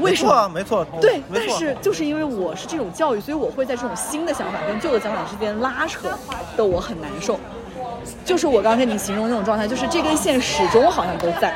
[0.00, 0.48] 为什么？
[0.48, 1.00] 没错啊，没错。
[1.00, 6.10] 对，但是就是因为我是这种教育，所以我会在这种新的想法跟旧的想法之间拉扯
[6.56, 7.38] 的我很难受。
[8.24, 11.54] 就是我刚刚跟你形容那种状态，就是这根线始终好像都在，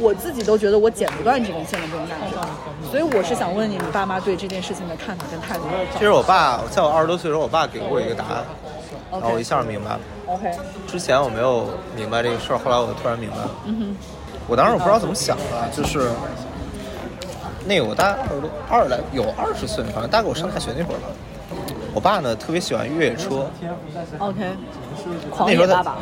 [0.00, 2.36] 我自己都觉得我剪不断这根线的这种感觉。
[2.90, 5.64] 所以我是想问你，你爸妈对这件事情的看法跟态度。
[5.92, 8.44] 其实我爸在我二十多岁的时候，我爸给过我一个答案，
[9.10, 10.00] 然后我一下明白了。
[10.26, 10.50] OK，
[10.86, 13.50] 之前我没有明白这个事儿，后来我突然明白了。
[13.66, 13.96] 嗯
[14.48, 16.10] 我当时我不知道怎么想的，就是
[17.64, 21.06] 那个我大概二十多二来有二十岁，反正大概我上大学那会儿吧。
[21.94, 23.46] 我爸呢特别喜欢越野车
[24.18, 24.40] ，OK，
[25.30, 25.96] 狂那时候他野爸爸。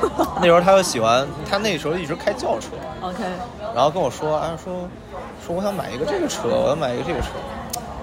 [0.40, 2.68] 那时候他就喜欢，他那时候一直开轿车
[3.00, 3.22] ，OK，
[3.74, 4.88] 然后跟我说，啊说
[5.46, 7.28] 说我想买一个这个车，我要买一个这个车。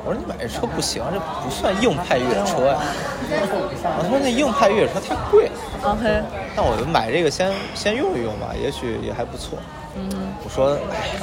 [0.07, 2.77] 我说你买这车不行，这不算硬派越野车呀。
[3.81, 5.51] 他说那硬派越野车太贵了。
[5.81, 6.21] OK，
[6.55, 9.57] 那我就买这个先先用一用吧，也许也还不错。
[9.95, 10.07] 嗯，
[10.43, 11.17] 我说，哎，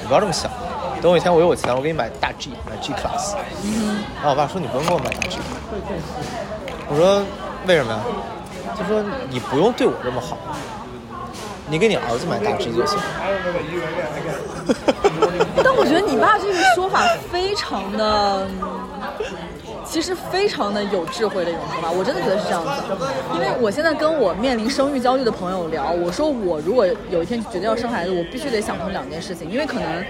[0.00, 0.48] 你不要这么想，
[1.02, 3.34] 等有一天我有钱，我给你买大 G，买 G Class。
[3.64, 5.38] 嗯，然后我爸说你不用给我买大 G。
[6.88, 7.20] 我说
[7.66, 7.98] 为什么呀？
[8.76, 10.36] 他说你不用对我这么好，
[11.68, 12.98] 你给你儿子买大 G 就行。
[15.62, 18.48] 但我觉得你爸这个说法非常的，
[19.88, 22.70] 其实非常的有智慧的一种说法，我真的觉得是这样子。
[23.34, 30.04] 因为我现在跟我面临生育焦虑的朋友聊，我说我如果有一天决定要生孩子，我必须得想通两件事情，因为可能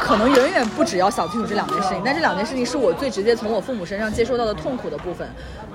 [0.00, 5.28] 可能远远不只要想清楚这两件事情，但这两件事情是我最直接从我父母身上接受到的痛苦的部分，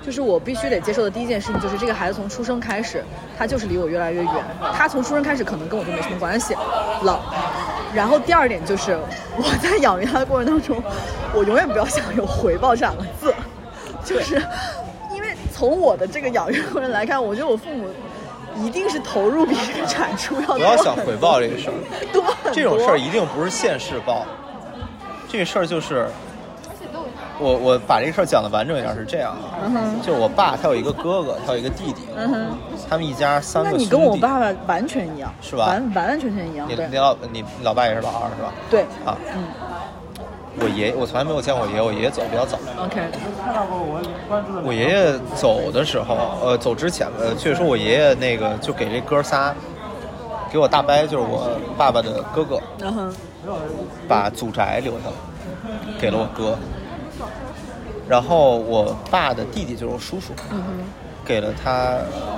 [0.03, 3.03] 就是我必须得接受的第一件事情，就是这个孩子从出生开始，
[3.37, 4.33] 他就是离我越来越远，
[4.73, 6.55] 他从出生开始可能跟我就没什么关系
[7.03, 7.19] 了。
[7.93, 8.97] 然后第二点就是
[9.37, 10.83] 我在养育他的过程当中，
[11.33, 13.33] 我永远不要想有回报这两个字，
[14.07, 14.41] 就是
[15.13, 17.89] 因为从我的这个养育过程来看，我觉得我父母
[18.55, 21.75] 一定是投入比这个产出要多不要想回报这个事儿，
[22.13, 24.25] 多很多这种事儿一定不是现世报，
[25.27, 26.07] 这个事儿就是。
[27.39, 32.01] 我我把这个事儿讲的完整一点是这样的，就我爸他有一个哥哥，他有一个弟弟，
[32.89, 33.85] 他们一家三个那兄弟。
[33.85, 35.67] 你跟我爸爸完全一样，是吧？
[35.67, 38.51] 完完完全全一样，你你老你你老爸也是老二是吧？
[38.71, 38.81] 对。
[39.05, 39.43] 啊，嗯
[40.59, 42.57] 我爷我从来没有见过我爷爷，我爷爷走得比较早。
[42.77, 43.01] ，OK，
[44.65, 49.53] 我爷爷走的时候，呃，走之前，呃，就是说我爷爷那个就给这哥仨，
[50.51, 52.59] 给我大伯就是我爸爸的哥哥，
[54.07, 55.13] 把祖宅留下了，
[55.99, 56.57] 给了我哥。
[58.07, 60.85] 然后我爸的弟弟就是我叔叔，嗯
[61.23, 61.97] 给了他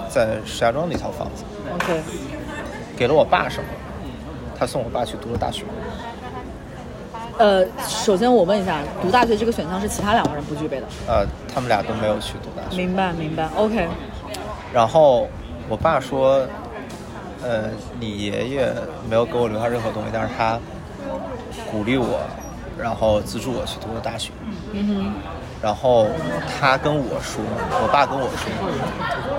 [0.09, 1.43] 在石家庄那套房子
[1.75, 2.01] ，，OK，
[2.97, 3.69] 给了我爸什么？
[4.57, 5.63] 他送我爸去读了大学。
[7.39, 12.75] 呃，首先我问一下，读大学这个选项是其他两个人不具备的，呃，他们俩都没有去读大学。
[12.75, 13.87] 明白明白，OK，
[14.73, 15.25] 然后
[15.69, 16.45] 我爸说，
[17.41, 18.73] 呃，你爷爷
[19.09, 20.59] 没有给我留下任何东西，但是他
[21.71, 22.19] 鼓励我，
[22.77, 24.31] 然后资助我去读了大学。
[24.73, 25.13] 嗯
[25.61, 26.07] 然后
[26.59, 27.43] 他跟我说，
[27.83, 28.49] 我爸跟我说，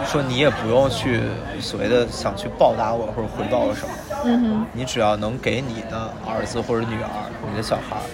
[0.05, 1.21] 说你也不用去
[1.61, 3.95] 所谓的想去报答我或者回报我什么，
[4.25, 7.09] 嗯哼，你只要能给你的儿子或者女儿、
[7.51, 8.05] 你的小孩儿，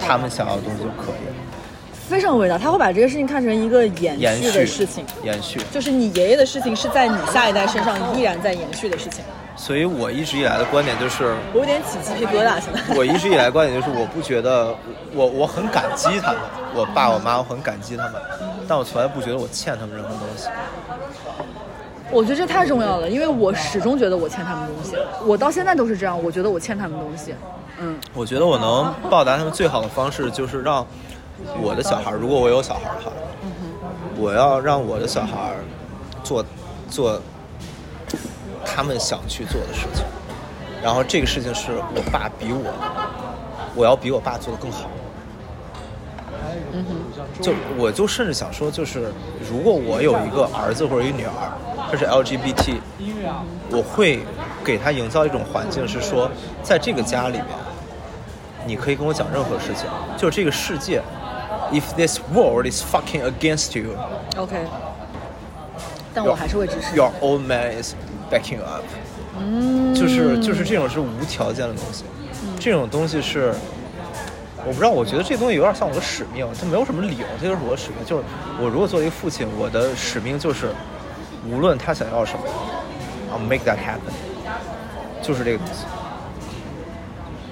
[0.00, 1.45] 他们想要的东西就可以了。
[2.08, 5.60] 非常伟大，他会把这个事情看成一个延延续的事情，延续。
[5.72, 9.24] 就是你爷爷的事情是在你下一代身上依然在延续的事情。
[9.56, 12.94] 所以我一直以来的观点就是，我有点起鸡皮疙瘩，现在。
[12.94, 14.72] 我一直以来观点就是，我不觉得
[15.14, 16.40] 我我很感激他们，
[16.74, 18.14] 我爸我妈我很感激他们，
[18.68, 20.48] 但我从来不觉得我欠他们任何东西。
[22.12, 27.34] 我觉得这太重要了，因为我始终觉得我欠他们东西，我到现在都是这样，我觉得我欠他们东西。
[27.78, 30.86] 嗯，我觉得我能报答他们最好的方式就是让
[31.60, 33.12] 我的小孩，如果我有小孩的话，
[34.16, 35.52] 我要让我的小孩
[36.22, 36.44] 做
[36.88, 37.20] 做
[38.64, 40.04] 他们想去做的事情，
[40.82, 42.72] 然后这个事情是我爸比我，
[43.74, 44.88] 我要比我爸做的更好。
[47.40, 49.12] 就我就甚至想说，就是
[49.50, 51.52] 如果我有一个儿子或者一女儿，
[51.90, 52.76] 他是 LGBT，
[53.70, 54.20] 我会
[54.64, 56.30] 给他营造一种环境，是说
[56.62, 57.46] 在这个家里面，
[58.66, 61.02] 你可以跟我讲任何事情，就这个世界
[61.72, 64.56] ，if this world is fucking against you，OK，
[66.14, 66.96] 但我还是会支持。
[66.96, 67.94] your old man is
[68.30, 68.84] backing you up，
[69.38, 72.04] 嗯，就是就是这种是无条件的东西，
[72.58, 73.54] 这种东西是。
[74.68, 78.04] 我不知道，我觉得这东西有点像我的使命，它没有什么理由，这就是我的使命。
[78.04, 78.24] 就是
[78.60, 80.72] 我如果作为一个父亲，我的使命就是，
[81.48, 82.40] 无论他想要什么
[83.32, 84.10] ，I'll make that happen，
[85.22, 85.84] 就是这个东西。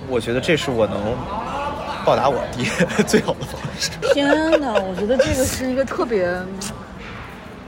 [0.09, 1.17] 我觉得这是我能
[2.05, 2.67] 报答我爹
[3.07, 3.91] 最好的方式。
[4.13, 4.29] 天
[4.61, 6.29] 哪，我觉得这个是一个特别，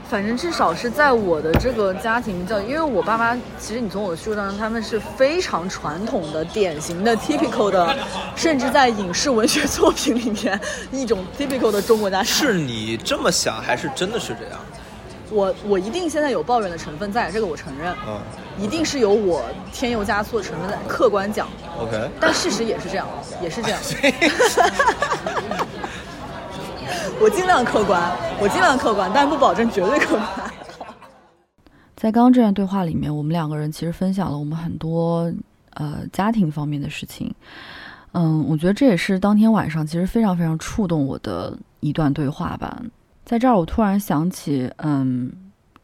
[0.09, 7.93] 反正至少是在我的这个家庭教育，因为我爸妈，其实你从我的叙述当中，他们是非常传统的、典型的、typical 的，
[8.35, 10.59] 甚至在影视文学作品里面
[10.91, 12.31] 一种 typical 的中国家庭。
[12.31, 14.59] 是你这么想，还是真的是这样？
[15.29, 18.19] 我我一定现在有抱怨的成分在，这个我承认，嗯
[18.59, 20.77] 一定是有我添油加醋的成分在。
[20.87, 21.47] 客观讲
[21.79, 22.09] ，，OK。
[22.19, 23.07] 但事实也是这样，
[23.41, 23.79] 也是这样。
[27.19, 30.27] 我尽量客观，我尽量客观，但不保证绝对客观。
[31.95, 35.31] 在刚刚这段对话里面，我们两个人其实分享了我们很多
[35.73, 37.33] 呃家庭方面的事情。
[38.13, 42.81] 嗯，我觉得这也是当天晚上其实非常非常触动我的一段对话吧。
[43.27, 45.29] 在这儿，我突然想起，嗯，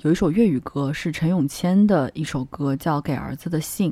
[0.04, 3.92] 有一首粤语歌是陈永谦的一首歌，叫《给儿子的信》。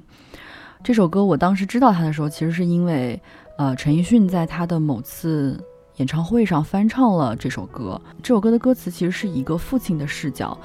[0.81, 3.21] 这首歌我当时知道他的时候，其实是因为，
[3.57, 5.61] 呃，陈奕迅在他的某次
[5.97, 8.01] 演唱会上翻唱了这首歌。
[8.23, 10.57] 这首歌的歌词其实是一个父亲的视角，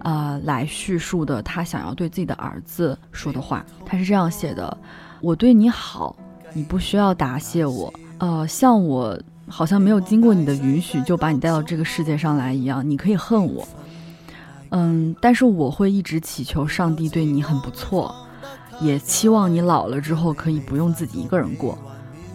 [0.00, 3.64] 呃，来叙述的他想要对自己的儿子说的话。
[3.86, 4.76] 他是这样写的
[5.22, 6.14] ：“我对你好，
[6.52, 7.90] 你不需要答谢我。
[8.18, 9.18] 呃，像我
[9.48, 13.66] 好像没有经过你的允许就把你带到这个世界上来一样，你可以恨我。
[14.70, 18.14] 嗯，但是我会一直祈求上帝对你很不错，
[18.80, 21.78] 也期望你老了之后可以不用自己一个人过。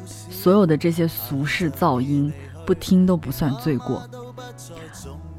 [0.05, 2.34] 所有的这些俗世噪音，
[2.66, 4.01] 不听都不算罪过。”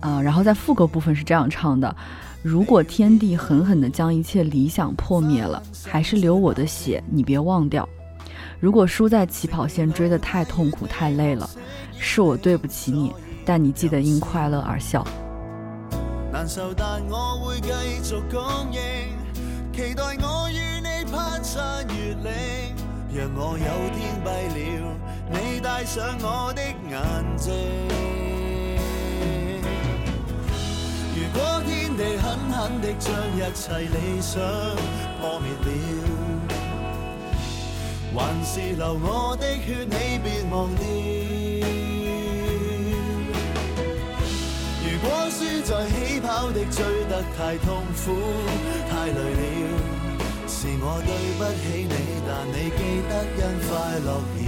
[0.00, 1.94] 啊、然后在副歌部分是这样唱的：
[2.42, 7.88] 如果天地狠狠地将一切理想破灭了，还是流我的血，你别忘掉。
[8.64, 11.46] 如果输在起跑线追得太痛苦太累了，
[11.98, 13.12] 是我对不起你，
[13.44, 15.06] 但你记得因快乐而笑。
[16.32, 17.68] 難受，但我會繼
[18.02, 18.40] 續供
[18.72, 18.80] 應，
[19.70, 22.32] 期待我與你攀山越嶺。
[23.12, 24.96] 若我有天閉了，
[25.30, 27.52] 你戴上我的眼睛。
[31.14, 34.40] 如果天地狠狠地將一切理想
[35.20, 35.68] 破滅了，
[38.14, 40.86] 还是流我的血，你别忘掉。
[44.84, 46.78] 如果输在起跑的追
[47.10, 48.14] 得太痛苦，
[48.88, 49.74] 太累了，
[50.46, 51.94] 是我对不起你，
[52.26, 54.38] 但你记得因快乐而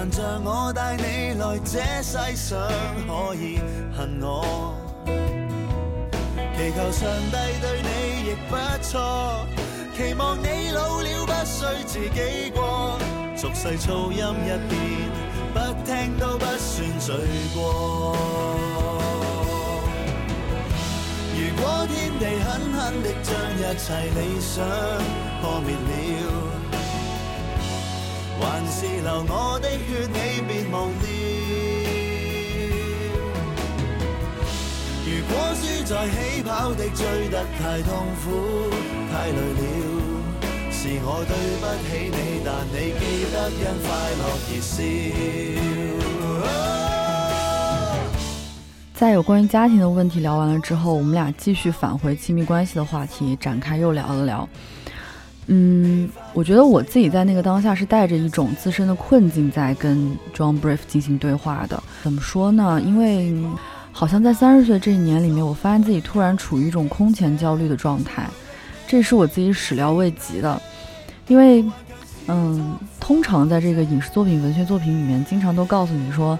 [0.00, 2.58] 麻煩像我带你来这世上，
[3.06, 3.60] 可以
[3.94, 4.74] 恨我。
[6.56, 7.88] 祈求上帝对你
[8.30, 9.46] 亦不错，
[9.94, 12.98] 期望你老了不需自己过。
[13.36, 14.72] 俗世噪音一片，
[15.52, 17.14] 不听都不算罪
[17.54, 18.16] 过。
[21.36, 23.28] 如果天地狠狠地将
[23.58, 23.84] 一切
[24.18, 24.64] 理想
[25.42, 25.68] 破灭，
[28.70, 31.04] 是流我的血，你別忘掉。
[35.04, 37.90] 如果輸在起跑的追得太痛
[38.22, 38.24] 苦，
[39.10, 39.82] 太累了，
[40.70, 43.02] 是我對不起你，但你記
[43.32, 43.90] 得因快
[44.20, 44.72] 樂而笑。
[48.94, 54.48] 在有關於家庭的問題聊完了之後，我們倆繼續返回親密關係的話題，展開又聊了聊。
[55.52, 61.82] 嗯，我觉得我自己在那个当下是带着一种自身的困境在跟 John Brief 进行对话的。
[62.04, 62.80] 怎么说呢？
[62.80, 63.34] 因为
[63.90, 68.28] 好像在三十岁这一年里面，我发现自己突然处于一种空前焦虑的状态，
[68.86, 70.62] 这是我自己始料未及的。
[71.26, 71.64] 因为，
[72.28, 76.38] 嗯，通常在这个影视作品、文学作品里面，经常都告诉你说，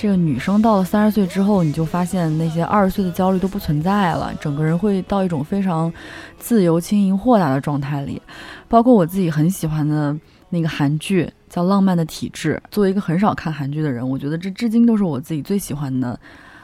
[0.00, 5.92] 这个女生到了三十岁之后，你就发现那些二十岁的焦虑都不存在了，整个人会到一种非常
[6.38, 8.22] 自由、轻盈、豁达的状态里。
[8.66, 10.16] 包括我自己很喜欢的
[10.48, 16.18] 那个韩剧叫《浪漫的体质》，作为一个很少看韩剧的人，我觉得这至今都是我自己最喜欢的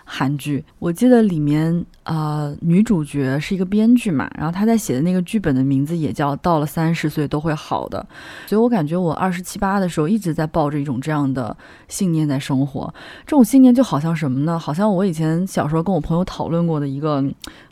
[0.08, 0.64] 韩剧。
[0.78, 8.06] 我记得里面啊、呃，女主角是一个编剧嘛，然后她在写的那个剧本的名字也叫《到了三十岁都会好的》，
[8.48, 11.54] 所以我感觉我二十七八的时候一直在抱着一种这样的
[11.88, 12.94] 信念在生活。
[13.26, 14.56] 这种信念就好像什么呢？
[14.56, 17.22] 好像我以前小时候跟我朋友讨论过的一个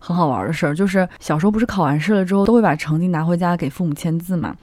[0.00, 4.56] 很好玩的事儿，就是小时候不是考完试了之后都会把成绩拿回家给父母签字嘛，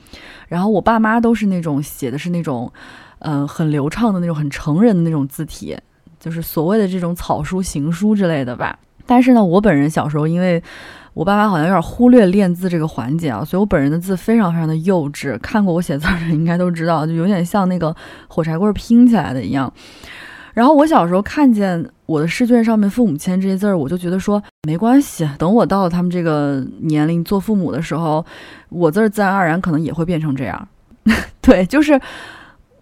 [0.50, 2.70] 然后我爸妈都是那种写的是那种，
[3.20, 5.78] 嗯、很流畅的那种很成人的那种字体。
[6.22, 8.78] 就是所谓的这种草书、行书之类的吧。
[9.06, 10.62] 但是呢，我本人小时候，因为
[11.14, 15.38] 我爸妈好像有点忽略练字这个环节啊，所以我本人的字非常非常的幼稚。
[15.40, 17.94] 看过我写字的人應該都知道，就有点像那个
[18.28, 19.74] 火柴棍拼起来的一样。
[20.54, 28.24] 然后我小时候看见我的试卷上面父母签这些字儿，我就觉得说没关系，等我到了他们这个年龄做父母的时候，
[28.70, 30.68] 我字兒自然而然可能也会变成这样。
[31.42, 32.00] 对，就是。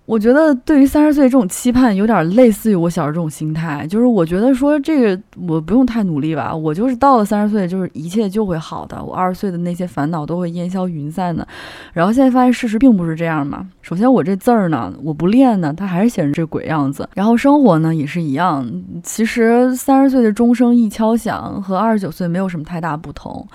[0.10, 11.48] 我觉得对于三十岁这种期盼，有点类似于我小时候这种心态，就是我觉得说这个我不用太努力吧，我就是到了三十岁，就是一切就会好的，我二十岁的那些烦恼都会烟消云散的。
[11.94, 13.70] 然后现在发现事实并不是这样嘛。
[13.84, 17.08] 首先我这字儿呢，我不练呢，它还是写成这鬼样子。
[17.14, 18.68] 然后生活呢也是一样，
[19.04, 23.48] 其实三十岁的钟声一敲响，和二十九岁没有什么太大不同。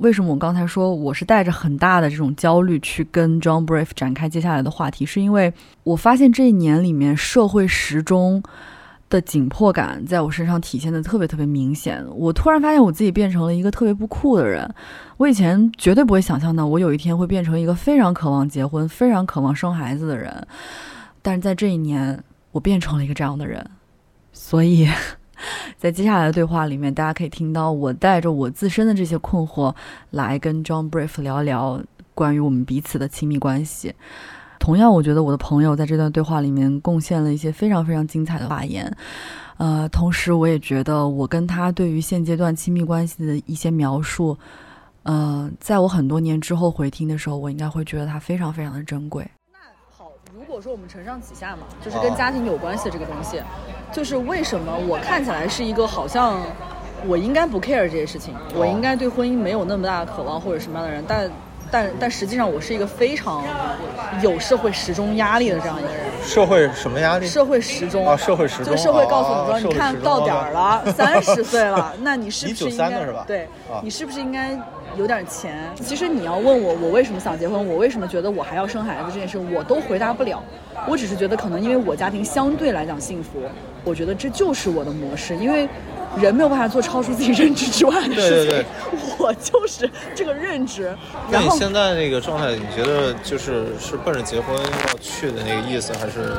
[0.00, 5.50] 为什么我刚才说我是带着很大的这种焦虑去跟 John Brief 展开接下来的话题，是因为
[5.84, 5.96] 我。
[5.96, 8.42] 发现这一年里面社会时钟
[9.08, 12.04] 的紧迫感在我身上体现的特别特别明显。
[12.14, 14.68] 我突然发现我自己变成了一个特别不酷的人。
[15.16, 20.46] 我以前绝对不会想象到我有一天会变成一个非常渴望结婚、非常渴望生孩子的人。
[21.22, 23.64] 但是在这一年，我变成了一个这样的人。
[24.32, 24.88] 所以
[25.78, 29.74] 在接下来的对话里面，大家可以听到我带着我自身的这些困惑
[30.10, 31.80] 来跟 John Brief 聊聊
[32.14, 33.94] 关于我们彼此的亲密关系。
[34.64, 38.90] 同样，我觉得我的朋友在这段对话里面贡献了一些非常非常精彩的发言，
[39.58, 44.34] 呃，同时我也觉得我跟他对于现阶段亲密关系的一些描述，
[45.02, 49.30] 呃，在我很多年之后回听的时候，我应该会觉得它非常非常的珍贵。
[49.52, 49.58] 那
[49.94, 53.42] 好，如果说我们承上启下嘛，就是跟家庭有关系的这个东西，
[53.92, 56.40] 就是为什么我看起来是一个好像
[57.06, 61.30] 我应该不 care 这些事情，我应该对婚姻没有那么大的渴望或者什么样的人，但
[61.70, 63.42] 但但实际上我是一个非常
[64.22, 65.98] 有社会时钟压力的这样一个人。
[66.22, 67.26] 社会什么压力？
[67.26, 74.58] 社会时钟啊社会时钟就社会告诉你说，啊你看到点儿了，三十岁了，那你是不是应该的是吧对啊你是不是应该
[74.96, 75.70] 有点钱？
[75.76, 80.42] 其实你要问我，我为什么想结婚，我为什么觉得我还要生孩子这件事，我都回答不了。
[80.86, 83.42] 我只是觉得可能因为我家庭相对来讲幸福，
[83.84, 85.68] 我觉得这就是我的模式，因为。
[86.20, 88.64] 人没有办法做超出自己认知之外的事情，对对
[89.18, 90.96] 我就是这个认知。
[91.30, 96.36] 那你现在那个状态，你觉得就是是奔着结婚要去的那个意思，还是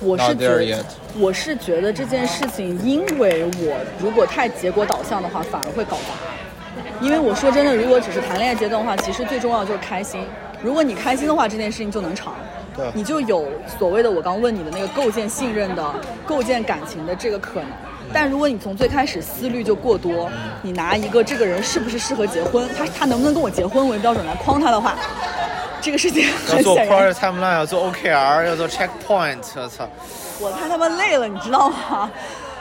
[0.00, 0.84] 我是觉得
[1.18, 6.14] 我是觉得这件事情，因为我如果太结果导向的话，反而会搞砸。
[7.00, 10.24] 因为我说真的，如果只是谈恋爱阶段的话，其实最重要就是开心。
[10.62, 12.34] 如果你开心的话，这件事情就能长
[12.76, 13.46] 对，你就有
[13.78, 15.94] 所谓的我刚问你的那个构建信任的、
[16.26, 17.68] 构建感情的这个可能。
[18.12, 20.30] 但如果你从最开始思虑就过多，
[20.62, 24.94] 你拿一个这个人是不是适合结婚，他他能不能跟我结婚为标准来框他的话，
[25.80, 29.38] 这个事情要做很显 prior 然 timeline，要做 OKR，要做 checkpoint？
[29.56, 29.88] 我操！
[30.40, 32.10] 我太他妈累了，你知道吗？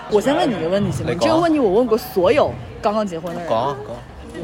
[0.10, 1.12] 我先问你一个问题行吗？
[1.12, 3.50] 来这个问题我问过所有刚刚结婚的人。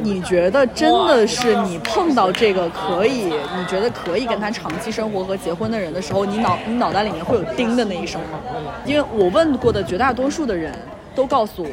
[0.01, 8.39] 你觉得真的是你碰到这个可以，你觉得可以跟他长期生活和结婚的人的时候，你脑你脑袋里面会有叮的那一声吗？
[8.85, 10.71] 因为我问过的绝大多数的人
[11.17, 11.69] 都告诉我，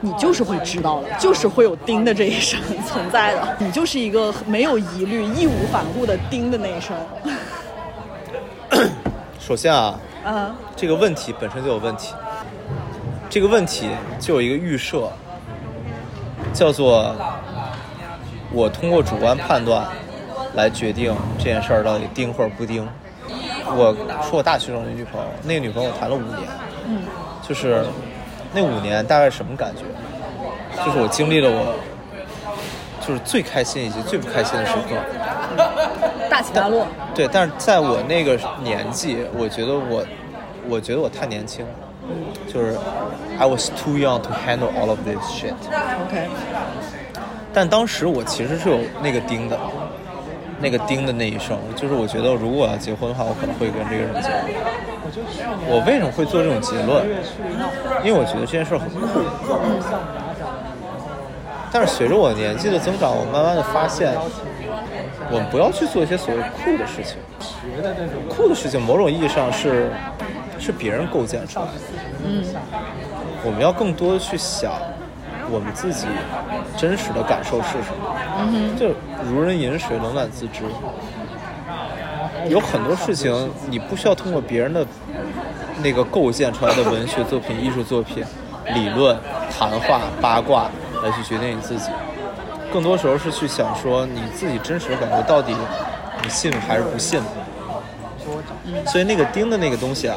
[0.00, 6.96] 你就是会知道的，就是会有钉的这一声存在的，你就是一个没有疑虑、义无反顾的钉的那一声。
[9.38, 9.94] 首先啊，
[10.74, 12.12] 这个问题本身就有问题，
[13.28, 13.88] 这个问题
[14.18, 15.08] 就有一个预设，
[16.52, 17.14] 叫做
[18.52, 19.86] 我通过主观判断
[20.54, 22.84] 来决定这件事到底钉或者不钉。
[23.66, 23.94] 我
[24.28, 26.48] 说我大学生的女朋友，那个女朋友谈了五年，
[27.48, 27.84] 就是
[28.52, 29.82] 那五年大概什么感觉？
[30.84, 31.74] 就是我经历了我
[33.06, 34.96] 就是最开心以及最不开心的时刻。
[36.30, 36.86] 大起大落。
[37.14, 40.02] 对，但是在我那个年纪，我觉得我，
[40.68, 41.72] 我觉得我太年轻了，
[42.46, 42.78] 就是
[43.38, 45.54] I was too young to handle all of this shit。
[46.06, 46.28] OK，
[47.52, 49.58] 但当时我其实是有那个钉的，
[50.60, 54.89] 那个钉的那一声，就是我觉得如果我要结婚的话，我可能会跟这个人结婚。
[55.68, 57.06] 我为什么会做这种结论？
[58.04, 58.96] 因为我觉得这件事很酷。
[61.72, 64.12] 但是随着我年纪的增长，我慢慢的发现，
[65.30, 67.16] 我们不要去做一些所谓酷的事情。
[68.28, 69.90] 酷的事情，某种意义上是
[70.58, 71.72] 是别人构建出来的。
[72.24, 72.44] 嗯，
[73.44, 74.72] 我们要更多的去想
[75.48, 76.06] 我们自己
[76.76, 78.16] 真实的感受是什么。
[78.52, 78.88] 嗯就
[79.30, 80.64] 如人饮水，冷暖自知。
[82.48, 84.86] 有很多事情你不需要通过别人的
[85.82, 88.24] 那个构建出来的文学作品、艺术作品、
[88.74, 89.16] 理论、
[89.50, 90.70] 谈话、八卦
[91.02, 91.90] 来去决定你自己，
[92.72, 95.54] 更多时候是去想说你自己真实的感觉到底
[96.22, 97.20] 你信还是不信。
[98.86, 100.16] 所以那个钉的那个东西啊，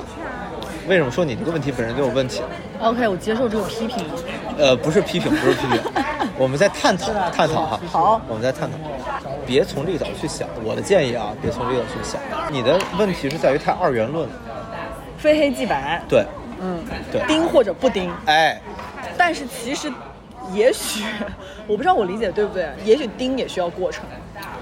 [0.87, 2.41] 为什么说你这个问题本身就有问题
[2.81, 4.05] ？OK，我接受这个批评。
[4.57, 5.81] 呃，不是批评，不是批评，
[6.37, 7.79] 我们在探讨探讨哈。
[7.91, 8.77] 好我们在探讨，
[9.45, 10.47] 别从这个角度去想。
[10.63, 12.19] 我的建议啊，别从这个角度去想。
[12.51, 14.35] 你的问题是在于太二元论了。
[15.17, 16.25] 非黑即白，对，
[16.59, 18.61] 嗯，对钉或者不钉，哎，
[19.17, 19.91] 但是其实，
[20.51, 21.05] 也许
[21.65, 24.03] 我不知道我理解对不对，也许钉也需要过程，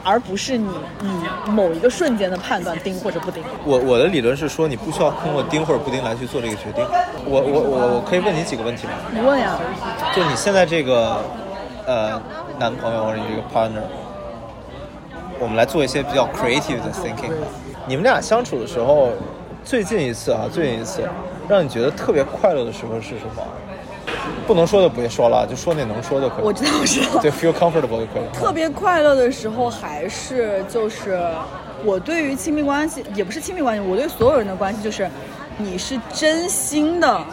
[0.03, 0.69] 而不是你
[1.01, 1.11] 你
[1.51, 3.43] 某一个瞬间的判断钉或者不钉。
[3.65, 6.85] 我我的理论是说，你不需要通过钉或者不钉来去做这个决定。
[7.25, 8.93] 我我我我可以问你几个问题吗？
[9.11, 9.57] 你问呀，
[10.15, 11.23] 就你现在这个
[11.85, 12.21] 呃
[12.59, 13.83] 男朋友或者你这个 partner，
[15.39, 17.31] 我们来做一些比较 creative 的 thinking。
[17.87, 19.09] 你们俩相处的时候，
[19.63, 21.01] 最近一次啊，最近一次
[21.47, 23.43] 让你觉得特别快乐的时候是什么？
[24.47, 26.43] 不能说的别说了，就说那能说的可以。
[26.43, 27.21] 我知道我知道。
[27.21, 28.33] 对，feel comfortable 就可以。
[28.33, 31.21] 特别快乐的时候，还是就是
[31.83, 35.09] 我对于亲密关系，也不是亲密关系，我对所有人的关系，就是
[35.57, 37.23] 你是真心的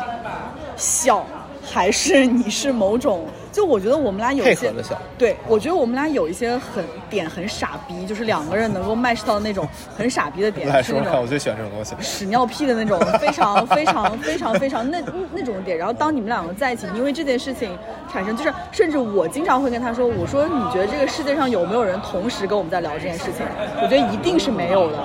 [0.77, 1.25] 笑，
[1.65, 3.27] 还是你是某种？
[3.59, 4.73] 就我觉得我们俩有一些
[5.19, 11.97] 对我觉得我们俩有一些很点很傻逼，就是两个人能够 match 到那种很傻逼的点，来说说看，是那种我最喜欢这种东西。
[12.01, 15.03] 屎尿屁的那种非常非常非常非常那
[15.33, 15.77] 那种点。
[15.77, 17.77] 然后当你们两个在一起，因为这件事情
[18.13, 23.45] 产生，就是甚至我经常会跟他说，我说你觉得这个世界上有没有人同时跟我们在聊这件事情？
[23.83, 24.99] 我觉得一定是没有的。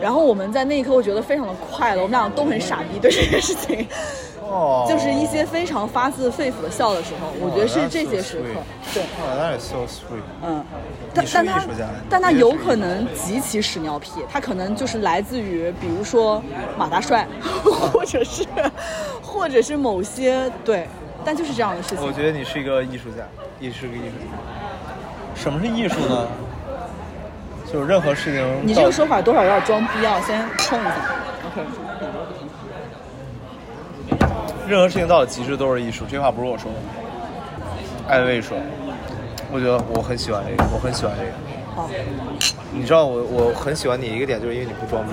[0.00, 3.86] 然后我们在那一刻，我觉得非常的快乐，我们俩都很傻逼对这件事情，
[4.50, 8.60] 哦就是一些非常发自肺腑的笑的时候，我觉得是这些时刻。
[8.92, 10.22] 对，哦，that is so sweet。
[10.42, 10.64] 嗯，
[11.14, 11.64] 但但他
[12.10, 16.42] 但他有可能极其屎尿屁，他可能就是来自于比如说
[16.76, 17.26] 马大帅，
[17.64, 18.44] 或者是
[19.22, 20.86] 或者是某些对
[21.24, 22.06] 但就是这样的事情。
[22.06, 23.24] 我觉得你是一个艺术家，
[23.58, 24.36] 你是个艺术家。
[25.34, 26.28] 什么是艺术呢？
[27.72, 28.66] 就是任何事情。
[28.66, 30.20] 你这个说法多少有点装逼啊！
[30.20, 30.96] 先冲一下
[31.46, 31.66] ，OK。
[34.66, 36.78] 任何事情到了极致都是艺术，这话不是我说的，
[38.08, 38.56] 艾薇说。
[39.52, 41.32] 我觉得我很喜欢这个，我很喜欢这个。
[41.76, 41.88] 好，
[42.72, 45.12] 你知道我我很喜欢你一个点，就是因为你不装逼。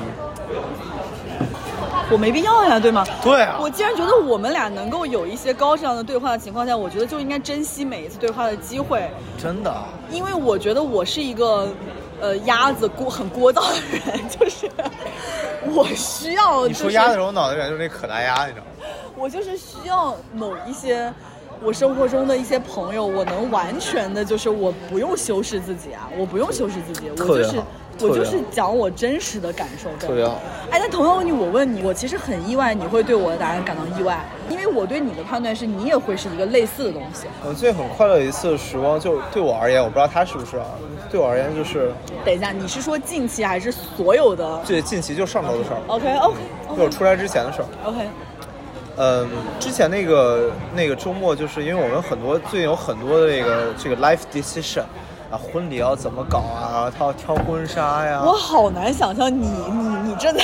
[2.10, 3.06] 我没必要呀，对吗？
[3.24, 9.74] 对啊我既然觉得我们俩能够有一些高质量的对话的情况下，我觉得就应该珍惜每一次对话的机会，真的。
[10.10, 11.68] 因为我觉得我是一个，
[12.20, 14.70] 呃，鸭子聒很聒噪的人， 就是
[15.66, 16.84] 我需要、就是。
[16.86, 18.72] 你说鸭的时候，我脑袋里面就是那可达鸭，你知道吗？
[19.22, 21.14] 我就是需要某一些
[21.64, 27.62] 我生活中的一些朋友，我能完全的，就是我不用修饰自己啊，我不用修饰自己，我就是
[28.00, 29.90] 我就是讲我真实的感受。
[30.00, 30.40] 对特别好。
[30.72, 37.28] 哎，但同样问题，我问你，我其实很意外，你会对我的答案感到意外，因为我对你的判断是你也会是一个类似的东西。
[37.46, 40.66] 我最很快乐一次时光，就对我而言，我不知道他是不是啊。
[41.12, 41.92] 对我而言，就是
[42.26, 46.38] 等一下，你是说近期还是所有的对近期就上周的事儿，？OK OK
[46.76, 47.66] 就我出来之前的事儿。
[47.86, 48.08] OK，
[48.98, 49.28] 嗯，
[49.60, 54.84] 之前那个那个周末，就是因为我们很多最近有很多的这个这个 life decision
[55.32, 60.44] 啊，婚礼要怎么搞啊，他要挑婚纱呀，我好难想象你你你正在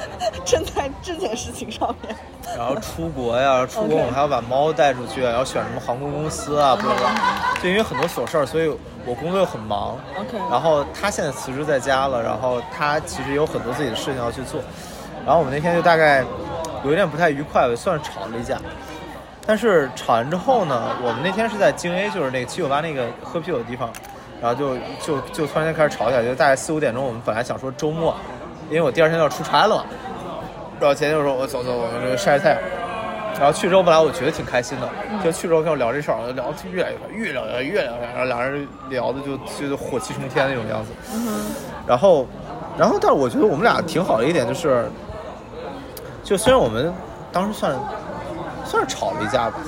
[0.44, 2.14] 正在这件事情上面。
[2.56, 7.10] 然后出国呀， 出国我们还要把猫带出去，要选什么航空公司啊，不知道。
[7.62, 8.68] 就因为很多琐事儿，所以
[9.04, 9.96] 我工作又很忙。
[10.18, 14.60] OK 然后他现在辞职在家了，然后他其实有很多自己的事情要去做。
[15.24, 16.24] 然后我们那天就大概
[16.84, 18.58] 有一点不太愉快，算是吵了一架。
[19.46, 23.90] 但是吵完之后呢，我们那天是在京 A，就是那个七九八那个喝啤酒的地方，
[24.40, 28.14] 然后就就就突然间开始吵起来，就大概四五点钟，我们本来想说周末，
[28.68, 29.84] 因为我第二天要出差了嘛，
[30.80, 32.58] 然后前天就说我走走，我们这个晒晒太阳。
[33.38, 34.88] 然后去之后，本来我觉得挺开心的，
[35.22, 40.90] 就去之后跟我聊这事儿，聊的越来越快，越聊越越聊越来，然后俩人聊的就就是火气冲天那种样子。
[41.86, 42.26] 然后，
[42.78, 44.90] 然后，但是我觉得我们俩挺好的一点就是，
[46.26, 46.92] 就虽然我们
[47.30, 47.72] 当时算
[48.64, 49.58] 算是吵了一架吧，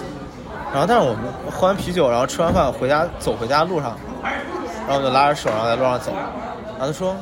[0.72, 6.10] 然后但是我们喝完啤酒，然后吃完饭回家走回家路上，然后我们就拉着手，然后在路上走，
[6.76, 7.14] 然后他说，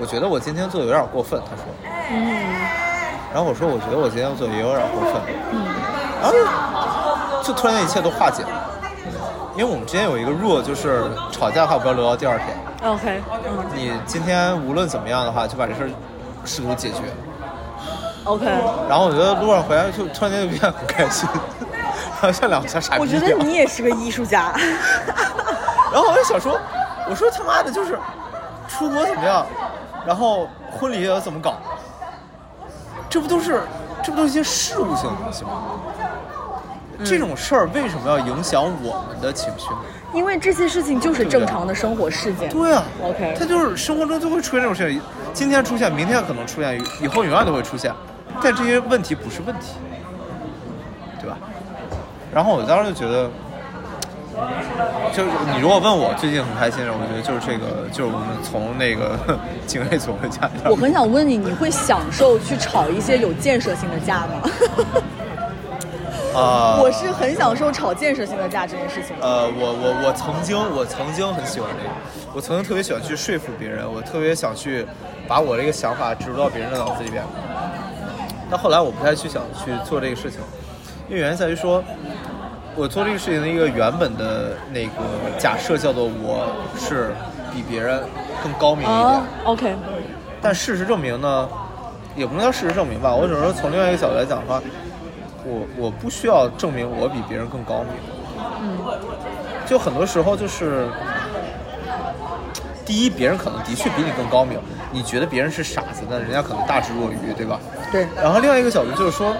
[0.00, 1.62] 我觉得我今天做的有点过分，他说，
[3.32, 5.22] 然后我说我觉得我今天做的也有点过分，
[6.20, 8.48] 然后就就突然间一切都化解了，
[9.54, 12.48] 因为我们之间有一个 rule 就是吵架的话不要留到第二天。
[12.82, 15.90] OK，嗯你今天无论怎么样的话，就把这事儿
[16.44, 17.02] 试图解决。
[18.26, 18.44] OK，
[18.88, 21.28] 然后我觉得路上回来就突然间就变得很开心，
[22.20, 24.52] 然后像两个小傻逼我觉得你也是个艺术家。
[25.92, 26.58] 然后我就想说，
[27.08, 27.98] 我说他妈的，就是
[28.68, 29.46] 出国怎么样，
[30.04, 31.56] 然后婚礼要怎么搞，
[33.08, 33.62] 这不都是
[34.02, 35.50] 这不都是一些事务性的东西吗？
[37.04, 39.76] 这种事儿为什么要影响我们的情绪呢？
[40.14, 42.48] 因为这些事情就是正常的生活事件。
[42.48, 45.00] 对啊 OK 它就是生活中就会出现这种事情，
[45.32, 47.92] 今天出现，明天可能出现，以后永远都会出现，
[48.42, 49.72] 但这些问题不是问题，
[51.20, 51.36] 对吧？
[52.32, 53.30] 然后我当时就觉得，
[55.12, 59.18] 就是你如果问我最近很开心的，我觉得就是这个，就是我们从那个
[59.66, 60.48] 警卫组回家。
[60.64, 64.50] 我很想问你，你会享受去吵一些有建设性的架吗？
[66.36, 69.16] 啊， 我是很享受吵建设性的架这件事情。
[69.22, 71.90] 呃，我我我曾经我曾经很喜欢这个，
[72.34, 74.86] 我曾经特别喜欢去说服别人，我特别想去
[75.26, 77.24] 把我这个想法植入到别人的脑子里边。
[78.50, 80.40] 但后来我不太去想去做这个事情，
[81.08, 81.82] 因为原因在于说，
[82.74, 84.90] 我做这个事情的一个原本的那个
[85.38, 86.46] 假设叫做我
[86.78, 87.12] 是
[87.52, 88.02] 比别人
[88.42, 88.98] 更高明一点。
[88.98, 89.74] 啊，OK，
[90.40, 91.48] 但事实证明呢，
[92.14, 94.62] 也不能叫事实证明吧，我只能说从另外一个角度来讲的话，
[95.44, 97.88] 我我不需要证明我比别人更高明。
[98.62, 98.78] 嗯，
[99.66, 100.88] 就很多时候就是，
[102.84, 104.58] 第一，别人可能的确比你更高明，
[104.92, 107.60] 你觉得别人是傻子，那人家可能大智若愚，对吧？
[107.92, 109.36] 对，然后另外一个角度就是说，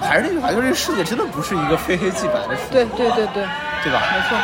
[0.00, 3.46] 还是那句话，就是这个世界真的不是一个非黑即白的世界，对对对对，
[3.84, 4.02] 对吧？
[4.12, 4.38] 没错。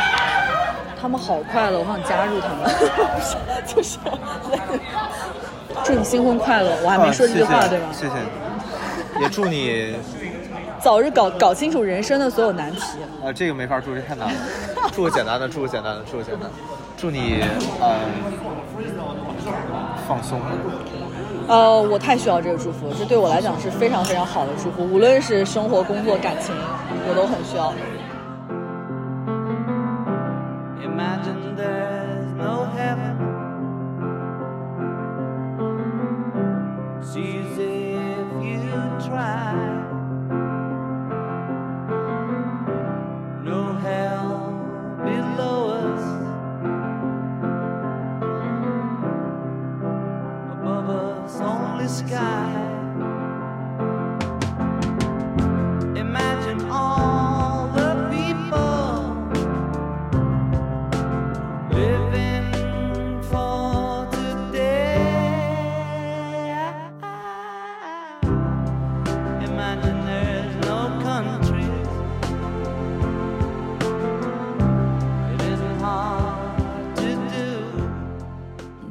[1.01, 2.69] 他们好快乐，我想加入他们，
[3.65, 3.97] 就是
[5.85, 6.75] 祝你新婚快乐。
[6.83, 7.85] 我还没说这句话，啊谢谢对吧？
[7.93, 9.95] 谢谢，也祝你，
[10.81, 12.81] 早日搞搞清楚人生的所有难题。
[13.23, 14.33] 啊，这个没法祝，这太难了。
[14.93, 16.51] 祝个简单的，祝个简单的，祝个简单的，
[16.99, 17.41] 祝你
[17.79, 17.99] 呃
[20.05, 20.37] 放松。
[21.47, 26.53] 呃，我太需要这个祝福，这对我来讲是非常非常好的祝福，无论是生活、工作、感情，
[27.07, 27.73] 我都很需要。
[30.83, 32.67] Imagine there's no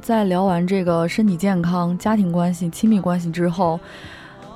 [0.08, 3.78] 在聊完这个身体健康、家庭关系、亲密关系之后，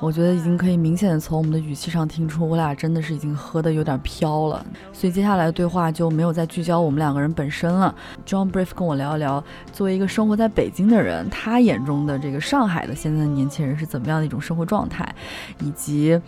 [0.00, 4.64] 我觉得已经可以明显的从我们的语气上听出，我俩真的是已经喝的有点飘了。
[4.94, 7.94] 所以接下来的对话就没有再聚焦我们两个人本身了。
[8.24, 9.44] John Brief 跟我聊一聊，
[9.74, 15.06] 作为一个生活在北京的人，他眼中的这个上海的现在的年轻人是怎么样的一种生活状态，
[15.60, 16.18] 以及。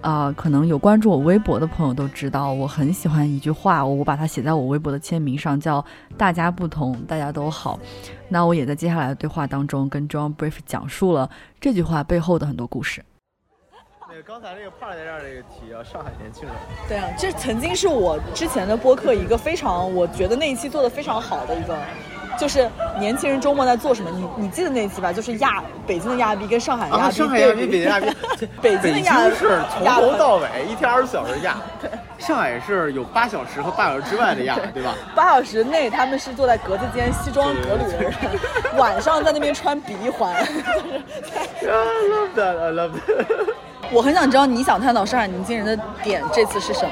[0.00, 5.84] 啊、可能有关注我微博的朋友都知道，我很喜欢一句话，我把它写在我微博的签名上，叫
[6.16, 7.78] “大家不同，大家都好”。
[8.30, 11.28] 那我也在接下来的对话当中跟 John Brief 讲述了
[11.60, 13.04] 这句话背后的很多故事。
[14.18, 16.52] 那个刚才这个帕在这儿这个题啊，上海年轻人，
[16.88, 21.76] 对啊，这曾经是我之前的播客一个非常，我觉得那一期做的非常好的一个，
[22.36, 24.10] 就是年轻人周末在做什么。
[24.10, 25.12] 你你记得那一期吧？
[25.12, 28.06] 就是亚北京的亚逼跟上海的亚啊，逼，上海亚逼，北京亚逼，
[28.60, 31.58] 北京的是从头到尾一天二十四小时亚，
[32.18, 34.96] 上海是有八小时和八小时之外的亚， 对吧？
[35.14, 38.12] 八小时内他们是坐在格子间西装革履的人，
[38.76, 40.34] 晚上在那边穿鼻环。
[41.62, 43.54] I love that, I love that。
[43.90, 46.90] 我很想知道你想探讨上海年轻人的点这次是什么？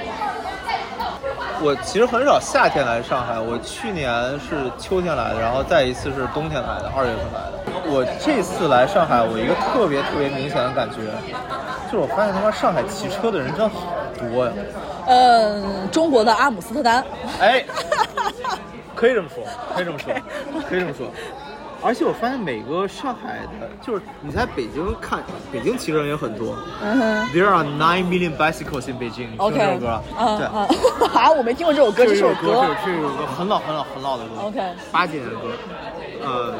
[1.60, 7.52] 我其实很少夏天来上海，我去年是秋天来的，然后再一次是冬天来的，二月份来的。
[7.88, 10.96] 我这次来上海，我一个特别特别明显的感觉，
[11.86, 14.52] 就是我发现他妈上海骑车的人真好多呀！
[15.06, 17.04] 嗯，中国的阿姆斯特丹。
[17.40, 17.64] 哎，
[18.94, 19.44] 可以这么说，
[19.74, 20.12] 可以这么说，
[20.68, 21.06] 可以这么说。
[21.82, 25.22] 而且我发现每个上海的，就是你在北京看，
[25.52, 26.56] 北京骑车人也很多。
[26.82, 29.28] 嗯哼 There are nine million bicycles in Beijing。
[29.30, 30.02] 你听过这首歌啊？
[30.36, 30.46] 对。
[31.14, 32.74] 啊，我没听过这首歌，这首歌。
[32.84, 34.60] 这首歌很老很老很老的歌 OK
[34.90, 35.52] 八几年的歌。
[36.24, 36.54] 呃，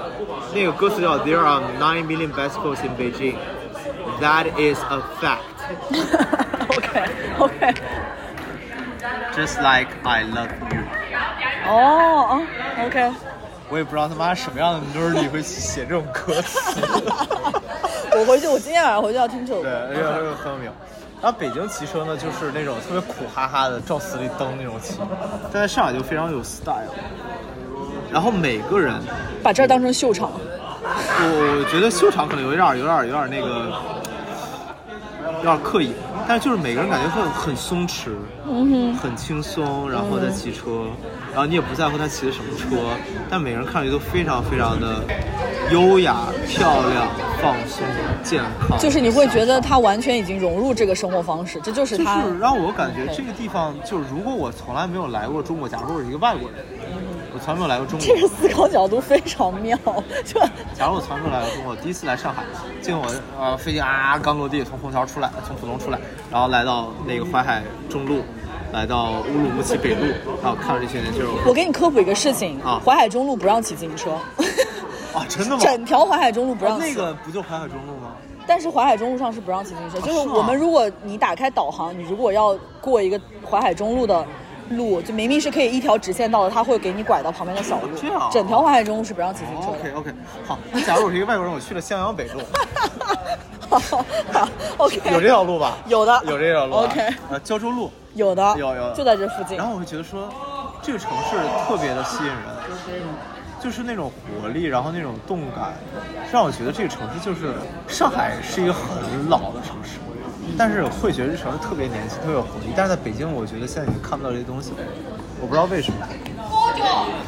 [0.54, 3.36] 那个歌词叫 There are nine million bicycles in Beijing.
[4.20, 5.40] That is a fact.
[6.68, 7.04] OK
[7.38, 7.74] OK。
[9.34, 10.80] Just like I love you.
[11.66, 12.42] 哦哦
[12.86, 13.12] ，OK。
[13.68, 16.80] 我也不知道他妈什么样的 nerdy 会写这种歌词。
[18.18, 19.68] 我回去，我今天晚上回去要听这首，歌。
[19.88, 20.70] 而且这个很有名。
[21.20, 24.94] 然后北京骑车呢，就是那种特别苦哈哈的，照死里蹬那种骑，
[25.52, 26.92] 但在上海就非常有 style。
[28.12, 28.94] 然后每个人，
[29.42, 30.30] 把这儿当成秀场。
[30.84, 33.72] 我我觉得秀场可能有点儿有点儿有点儿那个，
[35.38, 35.92] 有点刻意，
[36.26, 38.10] 但是就是每个人感觉会很松弛，
[38.48, 40.86] 嗯很轻松，然后再骑车，
[41.32, 42.76] 然后你也不在乎他骑的什么车，
[43.28, 45.02] 但每个人看上去都非常非常的
[45.70, 46.16] 优雅、
[46.48, 47.08] 漂亮、
[47.42, 47.84] 放松、
[48.22, 48.78] 健康。
[48.78, 52.28] 就是你会觉得他完全已经融入这个生活方式，这就是他就。
[52.28, 56.64] 是让我感觉这个地方，就是如果我从来没有来过中国，假如我是一个外国人，
[57.36, 59.76] 我从来没有来过中国，这个思考角度非常妙，
[60.24, 60.40] 就
[60.72, 62.42] 假如我从来没有来过中国，我第一次来上海，
[62.80, 65.98] 结果我呃飞机啊刚落地，从虹桥出来，从浦东出来，
[66.32, 68.22] 然后来到那个淮海中路，
[68.72, 70.06] 来到乌鲁木齐北路，
[70.42, 74.12] 然后看到这些人，就是，我我给你科普一个事情啊淮海中路不让骑自行车，
[75.12, 75.62] 啊真的吗？
[75.62, 76.86] 整条淮海中路不让骑。
[76.86, 78.12] 那个不就淮海中路吗？
[78.46, 84.24] 但是淮海中路上是不让骑自行车，就是我们如果你打开导航，你如果要过一个淮海中路的
[84.70, 87.88] 路，就明明是可以一条直线到的，它会给你拐到旁边的小路。
[88.00, 90.14] 这样啊整条淮海中路是不让骑自行车 OK OK，
[90.46, 92.40] 好，那假如我是一个外国人，我去了襄阳北路，
[93.70, 93.78] 的。
[93.78, 94.48] 好
[94.78, 95.76] ，OK，有这条路吧？
[95.86, 96.84] 有的有这条路啊。
[96.84, 97.90] OK 呃，胶州路。
[98.14, 99.66] 有的，有有就在这附近然。
[99.66, 100.28] 后我会觉得说，
[100.80, 101.36] 这个城市
[101.68, 102.36] 特别的吸引人，
[103.60, 104.10] 就是那种
[104.40, 105.74] 活力，然后那种动感，
[106.32, 107.52] 让我觉得这个城市就是
[107.86, 109.98] 上海是一个很老的城市，
[110.56, 112.66] 但是会觉得这城市特别年轻，特别有活力。
[112.76, 114.76] 但是在北京，我觉得现在已经看不到这些东西了，
[115.40, 115.98] 我不知道为什么。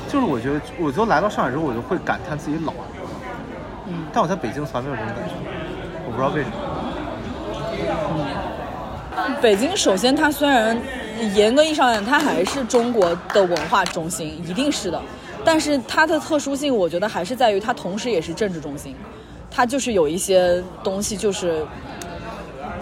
[0.09, 2.73] 就是我觉得，我就来到上海之后，我就会感叹自己老。
[3.87, 5.35] 嗯，但我在北京从来没有这种感觉，
[6.07, 6.55] 我不知道为什么。
[9.17, 10.81] 嗯北京首先它虽然
[11.35, 15.03] 严格意义上讲，它还是中国的文化中心，一定是的。
[15.45, 18.95] 但是它的特殊性，我觉得还是在于它同时也是政治中心，
[19.51, 21.67] 它就是有一些东西就是。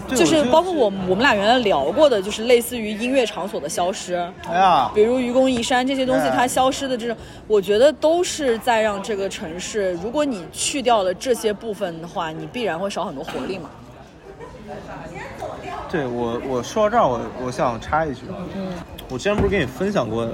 [0.09, 4.15] 就是包括我我们俩原来聊过的，就是类似于音乐场所的消失，
[4.49, 7.17] 哎呀，比如愚公移山这些东西，哎它消失的这种，
[7.47, 13.71] 我觉得都是在让这个城市，如果你去掉了这些部分的话，你必然会少很多活力嘛。
[15.91, 18.23] 对我，我说到这儿，我我想插一句，
[18.55, 18.69] 嗯，
[19.09, 20.29] 我之前不是跟你分享过，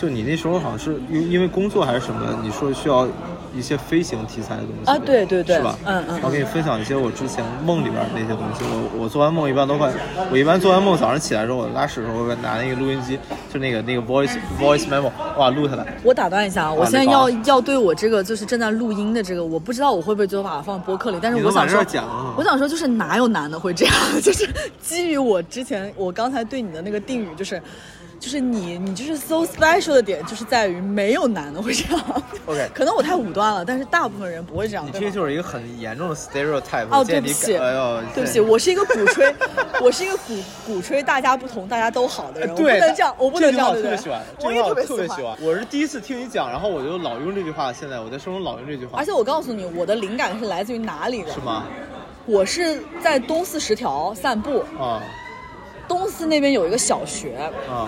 [0.00, 3.06] 就你那时候好像是因因为工作还是什么，你说需要
[3.54, 5.76] 一些飞行题材的东西啊对对对是吧？
[5.84, 8.62] 嗯嗯然后给你分享一些我之前梦里边那些东西。
[8.64, 9.90] 我我做完梦一般都会，
[10.30, 13.18] 我一般做完梦早上起来之后，我拉屎的时候我会拿那个录音机，
[13.52, 15.96] 就那个那个 voice voice memo，哇录下来。
[16.04, 21.84] 我打断一下啊，我现在要要对我这个就是正在录音的这个，我不知道我会不会最后把它放播客里，但是我想说
[22.36, 23.94] 我想说就是哪有男的会这样？
[24.22, 24.48] 就是
[24.80, 27.60] 基于我之前我刚才对你的那个定语，就是
[28.18, 32.22] 就是你，你就是 so special 的点，就是在于没有男的会这样。
[32.46, 34.84] OK 可能我太武断了，但是大部分人不会这样。
[34.86, 36.86] 你这就是一个很严重的 stereotype。
[36.90, 39.34] 哦，对不起，哎呦，对不起，我是一个鼓吹，
[39.80, 40.34] 我是一个鼓
[40.66, 44.22] 鼓吹大家不同，大家都好的人，我不，能这样，我不能这样，我特别喜欢？
[44.38, 45.36] 这我也句话我别特别喜欢。
[45.40, 51.40] 我是第一次听你讲，然后我就老用这句话，现在我在生活中老用这句话而，且我告诉你，我的灵感是来自于哪里的是？
[51.40, 51.64] 吗？
[52.26, 55.00] 我是在东四十条散步，啊
[55.88, 57.34] 东四那边有一个小学，
[57.68, 57.86] 啊，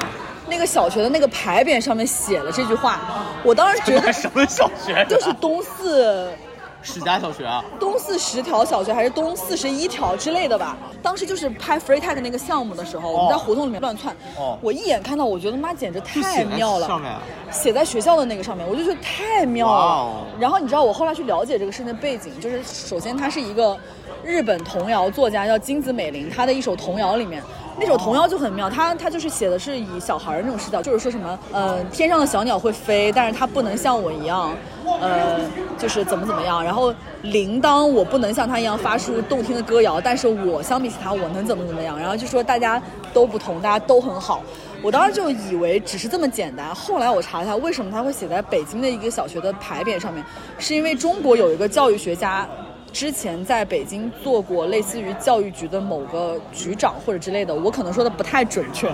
[0.48, 2.98] 那个小学的那个牌匾上面写了这句话，
[3.44, 5.06] 我当时觉得什么小学？
[5.08, 6.32] 就是东四
[6.82, 7.62] 史家小学啊。
[7.78, 10.78] 东四十条小学还是东四十一条之类的吧。
[11.02, 16.86] 当时就是拍 Free Tag 那个项目的时候，我们在胡同里面乱窜，哦我一眼看到，我觉得妈简直太妙了。
[16.86, 17.20] 上面啊
[17.50, 19.80] 写在学校的那个上面，我就觉得太妙了。
[19.82, 23.76] 哦然后你知道我后来去了解这个事情的背景，就是首先它是一个
[24.24, 27.42] 日本童谣作家叫金子美玲，她的一首童谣里面。
[27.80, 34.54] 那首童谣就很妙，它它就是写的是以小孩儿那种视角，就是说什么，呃，天上的小鸟会飞，但是它不能像我一样，
[35.00, 35.40] 呃，
[35.78, 36.62] 就是怎么怎么样。
[36.62, 41.98] 然后铃铛我不能像它一样发出动听的歌谣，但是我相比起它，我能怎么怎么样。
[41.98, 42.80] 然后就说大家
[43.14, 44.42] 都不同，大家都很好。
[44.82, 50.22] 我当时就以为只是这么简单，后来我查了一下，为什么它会写在北京的一个小学的牌匾上面，
[50.58, 52.46] 是因为中国有一个教育学家。
[52.92, 58.92] 之前在北京做过类似于教育局的某个局长或者之类的，我可能说的不太准确，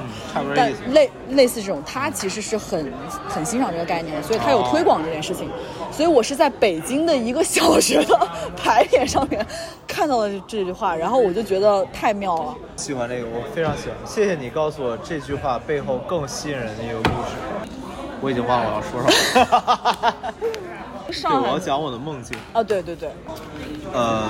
[0.54, 2.92] 但类类似这种，他其实是很
[3.28, 5.50] 很欣赏这个概念，所以他有推广这件事情。
[5.90, 9.44] 所以我是在北京的一个小学的 牌匾上面
[9.86, 12.54] 看到了这句话，然后我就觉得太妙了。
[12.76, 13.96] 喜欢这个，我非常喜欢。
[14.04, 17.36] 谢谢你告诉我这句话背后更吸引人的一个故事。
[18.22, 19.46] 我已经忘了我要说什么
[21.12, 22.36] 上海我要讲我的梦境。
[22.52, 23.08] 啊，对对对，
[23.92, 24.24] 呃，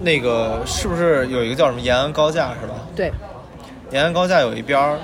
[0.00, 2.74] 那个是不是有一个叫什么延安高架是吧？
[2.96, 3.12] 对，
[3.90, 4.98] 延安高架有一边儿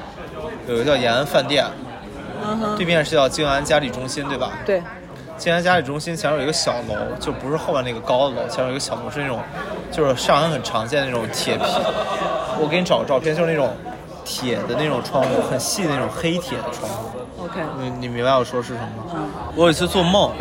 [0.67, 1.65] 有一个叫延安饭店，
[2.45, 4.53] 嗯哼，对面是叫静安嘉里中心，对吧？
[4.65, 4.83] 对，
[5.37, 9.41] 静安嘉里中心前面有一个小楼，就不是后面那个高的楼，前面有一个小楼是那种，
[9.91, 11.65] 就是上海很常见的那种铁皮。
[12.59, 13.71] 我给你找个照片，就是那种
[14.27, 17.18] 铁的那种窗户，很细的那种黑铁的窗户。
[17.45, 19.29] OK，你你明白我说是什么吗？
[19.55, 20.33] 我有一次做梦，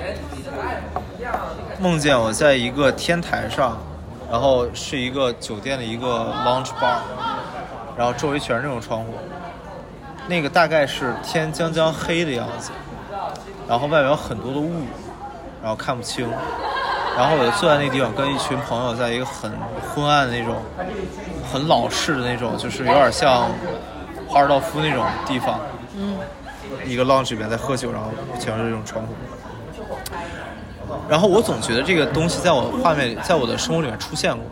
[1.79, 3.77] 梦见我在一个天台上，
[4.31, 6.97] 然后是一个酒店的一个 lounge bar，
[7.95, 9.13] 然后周围全是那种窗户，
[10.27, 12.71] 那个大概是天将将黑的样子，
[13.67, 14.71] 然后外面有很多的雾，
[15.61, 16.27] 然后看不清，
[17.17, 19.51] 然后我就坐在那个地方，跟一群朋友在一个很
[19.93, 20.55] 昏暗的那种、
[21.51, 23.49] 很老式的那种，就是有点像
[24.27, 25.59] 华尔道夫那种地方，
[25.97, 26.17] 嗯，
[26.85, 28.09] 一个 lounge 里面在喝酒，然后
[28.39, 29.13] 全是这种窗户。
[31.07, 34.43] 然后我总觉得这个东西在我画面里，在我的生活里面出现过，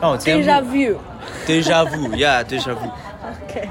[0.00, 0.96] 让我今天 Deja vu。
[1.46, 2.90] deja vu，yeah，deja vu。
[3.48, 3.68] OK，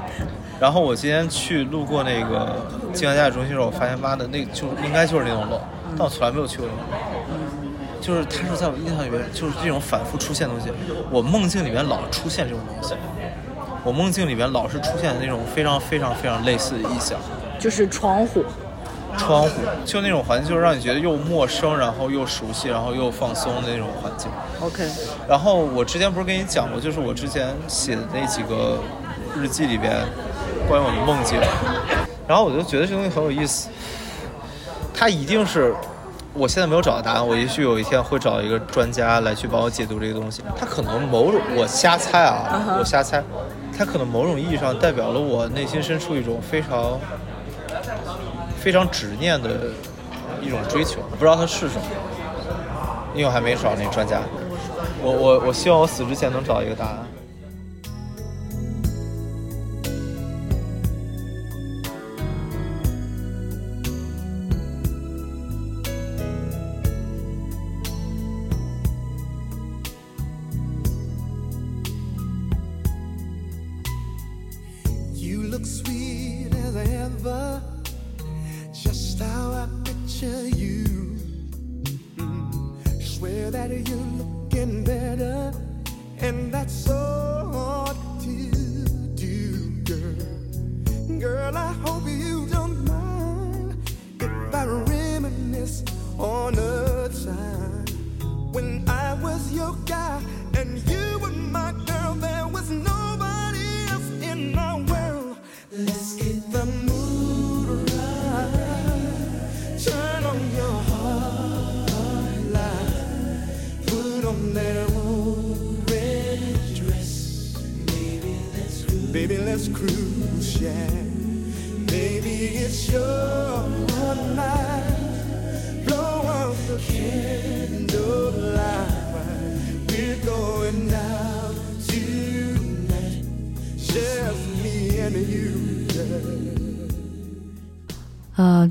[0.58, 2.56] 然后我今天去路过那个
[2.92, 5.60] 静安家里中心的时候，我发现妈的，那就应该就是那栋楼，
[5.96, 7.27] 但我从来没有去过那栋楼。
[8.00, 10.72] 就是它是在我印象里面，就是这种反复出现的东西。
[11.10, 12.94] 我梦境里面老出现这种东西，
[13.84, 17.18] 我梦境里面老是出现那种非常非常非常类似的意象。
[17.58, 18.44] 就是窗户。
[19.16, 19.50] 窗户，
[19.84, 24.30] 就那种环境，就是让你觉得又陌生，然后又熟悉，然后又放松的那种环境。
[24.60, 24.88] OK，
[25.28, 28.78] 然后我之前不是跟你讲过，就是我之前写的那几个
[29.36, 29.92] 日记里边
[30.68, 31.36] 关于我的梦境，
[32.28, 33.68] 然后我就觉得这东西很有意思。
[34.94, 35.74] 它一定是，
[36.38, 40.40] 我现在没有找到答案，我也许有一天会找一个专家来去帮我解读这个东西。
[40.56, 43.20] 它可能某种，我瞎猜啊我瞎猜，
[43.76, 47.00] 它可能某种意义上代表了我内心深处一种非常
[48.56, 49.50] 非常执念的
[50.40, 51.82] 一种追求，我不知道它是什么。
[53.14, 54.20] 因为我还没找那专家，
[55.02, 56.98] 我我我希望我死之前能找一个答案。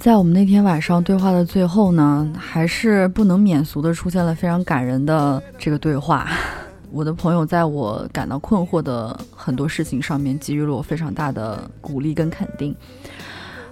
[0.08, 6.30] 在我们那天晚上对话的最后呢，还是不能免俗的出现了非常感人的这个对话。
[6.94, 12.74] 我的朋友在我感到困惑的很多事情上面给予了我非常大的鼓励跟肯定。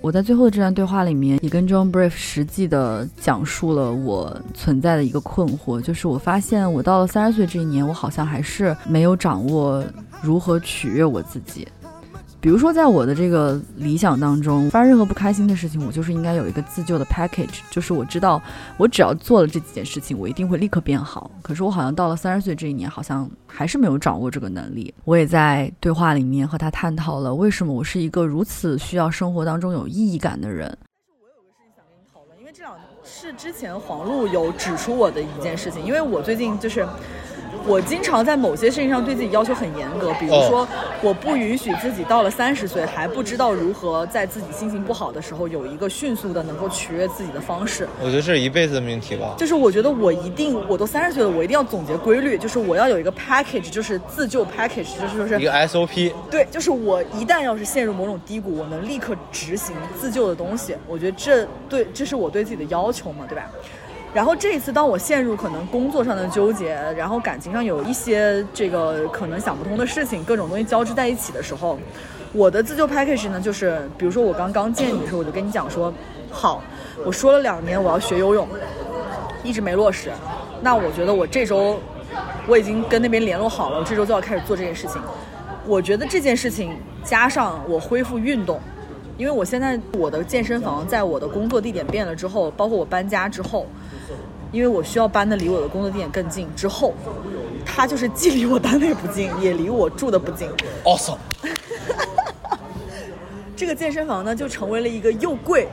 [0.02, 9.82] 我在最后的这段对话里面，也跟 John Brief 实际的讲述了我存在的一个困惑，就是我发现我到了三十岁这一年，我好像还是没有掌握
[10.22, 11.66] 如何取悦我自己。
[12.46, 18.40] 比如说，在我的这个理想当中，发生任何不开心的事情，我就是应该有一个自救的 package，就是我知道
[18.78, 21.32] 我只要做了这几件事情，我一定会立刻变好。
[21.42, 24.94] 可是我好像到了三十岁这一年，好像还是没有掌握这个能力。
[25.06, 30.68] 我也在对话里面和他探讨了为什么我是一个如此需要生活当中有意义感的人。
[31.20, 36.88] 我有个事情想跟你讨论，因为这两是之前黄璐有指出我的一件事情，因为我最近就是。
[37.68, 40.68] 我经常在某些事情上对自己要求很严格，比如说，
[41.02, 47.88] 我不允许自己到了三十岁还不知道如何在自己心情不好的时候有一个迅速的能够取悦自己的方式。
[48.00, 49.34] 我觉得这是一辈子的命题吧。
[49.38, 60.76] 就是我觉得我一定，我都三十岁了，我一定要总结规律，就是我要有一个 package，就是自救 package，就是说是一个 SOP，对，就是我一旦要是陷入某种低谷，我能立刻执行自救的东西。
[60.88, 63.50] 我觉得这对，这是我对自己的要求嘛，对吧？
[64.16, 71.78] 然后这一次，当我陷入可能工作上的纠结，然后感情上有一些这个可能想不通的事情，各种东西交织在一起的时候，
[72.32, 75.94] 我的自救 package 呢，就是比如说我刚刚见你的时候，我就跟你讲说，
[76.32, 76.64] 好，
[77.06, 78.48] 我说了两年我要学游泳，
[79.44, 80.10] 一直没落实，
[80.62, 81.78] 那我觉得我这周
[82.48, 85.02] 我已经跟那边联络好了，我这周就要开始做这件事情。
[85.68, 88.62] 我觉得这件事情加上我恢复运动，
[89.18, 93.66] 因为我现在我的健身房在我的工作地点变了之后，包括我搬家之后，
[94.52, 96.94] 因为我需要搬的离我的工作地点更近之后，
[97.66, 100.50] 它就是既离我单位不近，也离我住的不近。
[100.84, 101.18] awesome，
[103.56, 105.70] 这个健身房呢，就成为了一个又贵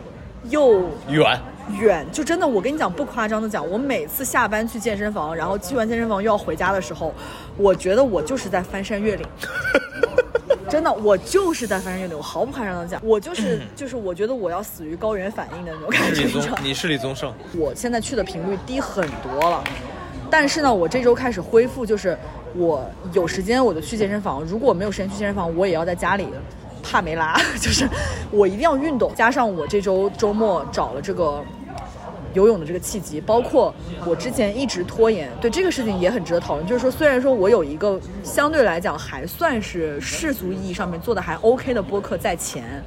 [0.49, 1.41] 又远，
[1.81, 7.13] 远，就真的，我跟你讲，不夸张的讲，我每次下班去健身房，然后去完健身房又要回家的时候，
[7.57, 9.27] 我觉得我就是在翻山越岭。
[10.73, 16.27] 真的，我就是在翻山越岭，我毫不夸张的讲，我就是就是，我觉得我要死于高原反应的那种感觉。
[16.63, 19.63] 你是李宗盛，我现在去的频率低很多了，
[20.31, 22.17] 但是呢，我这周开始恢复，就是
[22.55, 26.27] 我有时间我就去健身房，如果我没有时间去健身房，我也要在家里
[26.83, 27.87] 帕梅拉， 就是
[28.31, 29.15] 我一定要运动。
[29.15, 31.45] 加上我这周周末找了这个
[32.35, 33.75] 游泳的这个契机，包括
[34.07, 36.67] 我之前一直拖延，对这个事情也很值得讨论。
[36.67, 42.83] 就是说，虽然说我有一个相对来讲还算是世俗意义上面做的还 OK 的播客在前，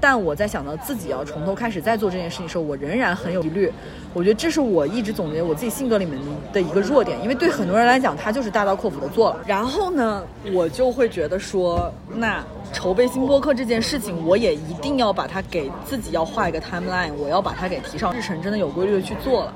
[0.00, 3.72] 但我在想到自己要从头开始再做这件事情的时候，我仍然很有疑虑。
[4.14, 6.18] 我觉得这是我一直总结我自己性格里面
[6.52, 9.40] 的一个弱点，因为对很多人来讲，他就是大刀阔斧的做了。
[9.46, 12.42] 然后呢，我就会觉得说，那
[12.72, 19.54] 筹备新播客这件事情，我也一定要把它给自己要画一个 timeline，我要把它给提上日程，真的有规律的去做了。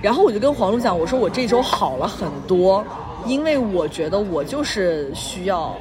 [0.00, 2.84] 然后我就跟黄璐讲，我说我这周好了很多，
[3.26, 5.74] 因为我觉得我就是需要，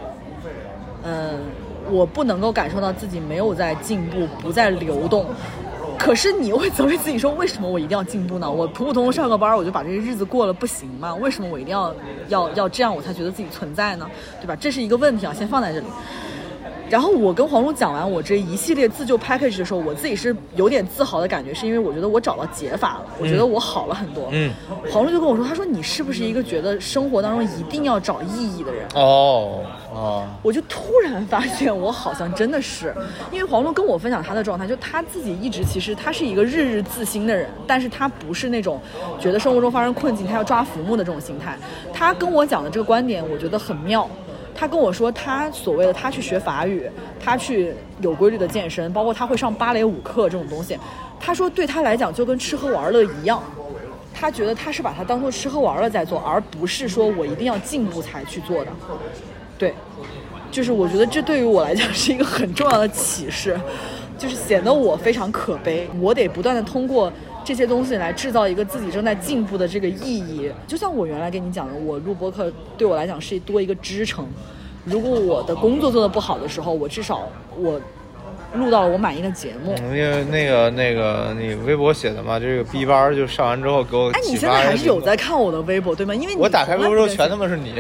[1.04, 1.40] 嗯，
[1.94, 5.26] 我不能够感受到自己没有在进步，不再流动。
[5.98, 8.52] 可是你又会责备自己说，为什么我一定要进步呢？
[8.52, 11.14] 我普普通通上个班，我就把这个日子过了，不行吗？
[11.16, 11.96] 为什么我一定要
[12.28, 14.10] 要要这样，我才觉得自己存在呢？
[14.42, 14.56] 对吧？
[14.56, 15.86] 这是一个问题啊，先放在这里。
[16.94, 24.28] 然后我跟黄璐讲完我这一系列自救 package 的时候，我自己是有点自豪的感觉，是因为我觉得我找到解法了，我觉得我好了很多。
[24.30, 24.54] 嗯，
[24.92, 28.86] 黄璐就跟我说，他说你是不是一个觉得生活当中一定要找意义的人？
[28.94, 29.62] 哦
[29.92, 32.94] 哦，我就突然发现，我好像真的是，
[33.32, 38.80] 因为黄璐跟我分享他的状态，就他自己一直其实他是一个日日自新的人，但是他不是那种
[39.20, 41.58] 觉得生活中发生困境他要抓浮木的这种心态。
[41.92, 44.08] 他跟我讲的这个观点，我觉得很妙。
[44.56, 46.90] 他跟我说，他所谓的他去学法语，
[47.20, 50.78] 他去有规律的健身，包括他会上芭蕾舞课这种东西，
[51.20, 53.42] 他说对他来讲就跟吃喝玩乐一样。
[54.16, 58.72] 他觉得他是把它当做吃喝玩乐在做，而不是说我一定要进步才去做的。
[59.58, 59.74] 对，
[60.52, 63.60] 就是我觉得这对于我来讲是一个很重要的启示，
[64.18, 67.12] 就是显得我非常可悲，我得不断的通过
[67.44, 70.52] 这些东西来制造一个自己正在进步的这个意义。
[70.68, 74.28] 就像我原来跟你讲的，我录播课对我来讲是多一个支撑。
[74.86, 77.80] 如果我的工作做得不好的时候，我至少我
[78.56, 79.74] 录到了我满意的节目。
[79.78, 86.14] 因为那个那个你微博写的嘛，这个 B 班就上完之后给我哎，你现在还是有在看我的微博对吗？
[86.14, 87.76] 因为你我打开微博之后全他妈是你，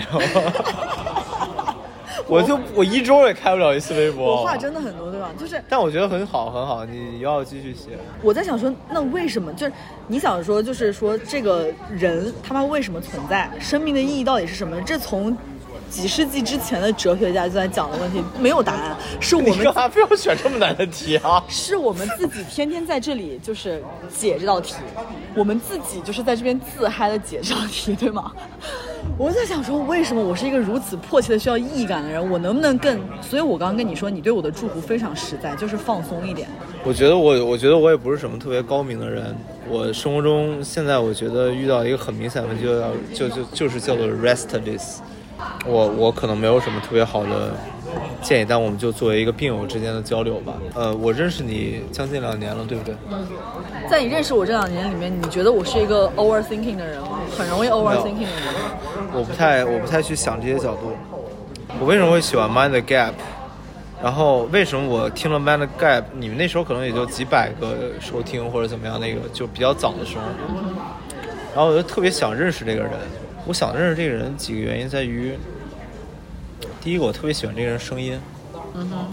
[2.27, 4.37] 我就我一周也开不了一次微博。
[4.37, 5.29] 我话真的很多，对吧？
[5.37, 7.97] 就是但我觉得很好，很好，你要继续写。
[8.21, 9.73] 我在想说，那为什么就是
[10.07, 13.49] 你想说，就是说这个人他妈为什么存在？
[13.59, 14.79] 生命的意义到底是什么？
[14.81, 15.35] 这从
[15.93, 21.43] 几世纪之前的哲学家就在讲的问题，没有答案，是我们干嘛非要选这么难的题啊？
[21.47, 23.79] 是我们自己天天在这里就是
[24.09, 24.73] 解这道题，
[25.35, 28.31] 我们自己就是在这边自嗨的解这道题，对吗？
[29.19, 32.99] 我在想说，为什么我是一个如此迫切的需要意义感的人，我能不能更？
[33.21, 36.49] 所以我刚刚跟你说，你对我的祝福非常实在，就是放松一点。
[36.83, 39.35] 我觉得我，我觉得我也不是什么特别高明的人。
[39.69, 44.97] 我生活中现在我觉得遇到一个很明显的问题，就要就就就是叫做 restless。
[45.65, 47.53] 我我可能没有什么特别好的
[48.21, 50.53] 建议，但我们就作为一个病友之间的交流吧。
[50.73, 52.95] 呃，我认识你将近两年了，对不对？
[53.89, 57.19] 在你认识我这两年里面，你觉得我是一个 overthinking 的人吗？
[57.37, 58.53] 很容易 overthinking 的人？
[59.13, 60.91] 我不太我不太去想这些角度。
[61.79, 63.13] 我为什么会喜欢 Mind the Gap？
[64.01, 66.03] 然后为什么我听了 Mind the Gap？
[66.13, 70.23] 你们那时候可能也就几百个收听或者怎么样，那个就比较早的时候。
[71.55, 72.91] 然后我就特别想认识这个人。
[73.45, 75.37] 我想认识这个人几个原因在于，
[76.81, 78.19] 第一个我特别喜欢这个人声音，
[78.73, 79.07] 嗯哼，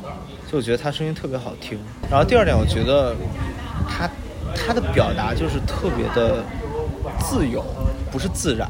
[0.51, 1.78] 就我觉得他声音特别好听。
[2.11, 3.15] 然后第二点，我觉得
[3.89, 4.09] 他
[4.55, 6.44] 他的表达就是特别的
[7.20, 7.65] 自由，
[8.11, 8.69] 不是自然。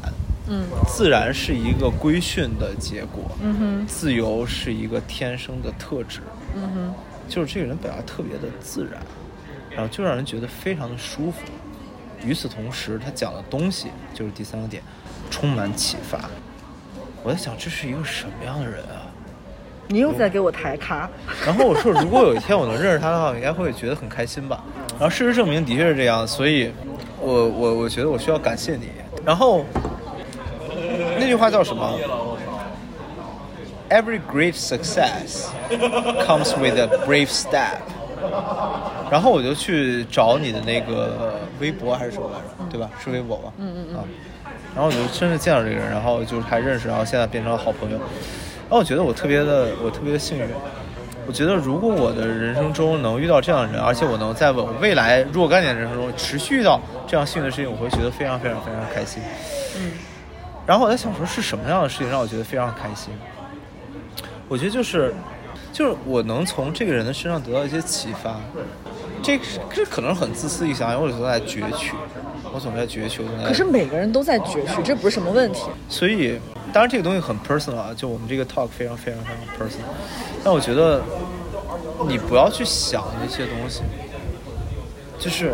[0.53, 6.19] 嗯自然是一个规训的结果，嗯哼自由是一个天生的特质。
[6.55, 6.93] 嗯哼，
[7.29, 8.99] 就是这个人表达特别的自然，
[9.69, 11.37] 然后就让人觉得非常的舒服。
[12.25, 14.83] 与此同时，他讲的东西就是第三个点，
[15.31, 16.19] 充满启发。
[17.23, 19.09] 我在想，这是一个什么样的人啊？
[19.87, 21.09] 你又在给我抬咖。
[21.45, 24.63] 然后我说，如果有一天我能认识他的话，我应该会觉得很开心吧。
[24.99, 26.71] 然后事实证明，的确是这样，所以
[27.19, 28.89] 我我我觉得我需要感谢你。
[29.25, 29.65] 然后
[31.17, 31.97] 那句话叫什么
[33.89, 35.47] ？Every great success
[36.25, 37.79] comes with a brave step。
[39.11, 42.89] 然后我就去找你的那个微博还是什么来着，对吧？
[43.03, 43.51] 是微博吧？
[43.57, 43.97] 嗯嗯嗯。
[43.97, 44.03] 啊，
[44.73, 47.97] 然后我就真的见到这个人，然后就是还认识，然后现在变成了好朋友。
[47.97, 50.45] 然后我觉得我特别的，我特别的幸运。
[51.27, 59.21] 我觉得如果我的人生中能遇到这样的人，而且我能在我未来若干年人生中持续遇到这样幸运的事情，我会觉得非常非常非常开心。
[59.77, 59.91] 嗯
[60.65, 63.11] 然后我在想说，是什么样的事情让我觉得非常开心？
[64.47, 65.13] 我觉得就是，
[65.73, 68.35] 就是我能从这个人的身上得到一些启发。
[69.23, 69.39] 这
[69.73, 71.93] 这可能很自私一想，因为我总在攫取，
[72.53, 73.45] 我总在攫取，我总在。
[73.45, 75.63] 可是每个人都在攫取，这不是什么问题。
[75.89, 76.39] 所以，
[76.73, 79.85] 当然这个东西很 personal 啊，就我们这个 talk 非常非常非常 personal。
[80.43, 81.01] 但我觉得
[82.07, 83.81] 你不要去想那些东西，
[85.19, 85.53] 就是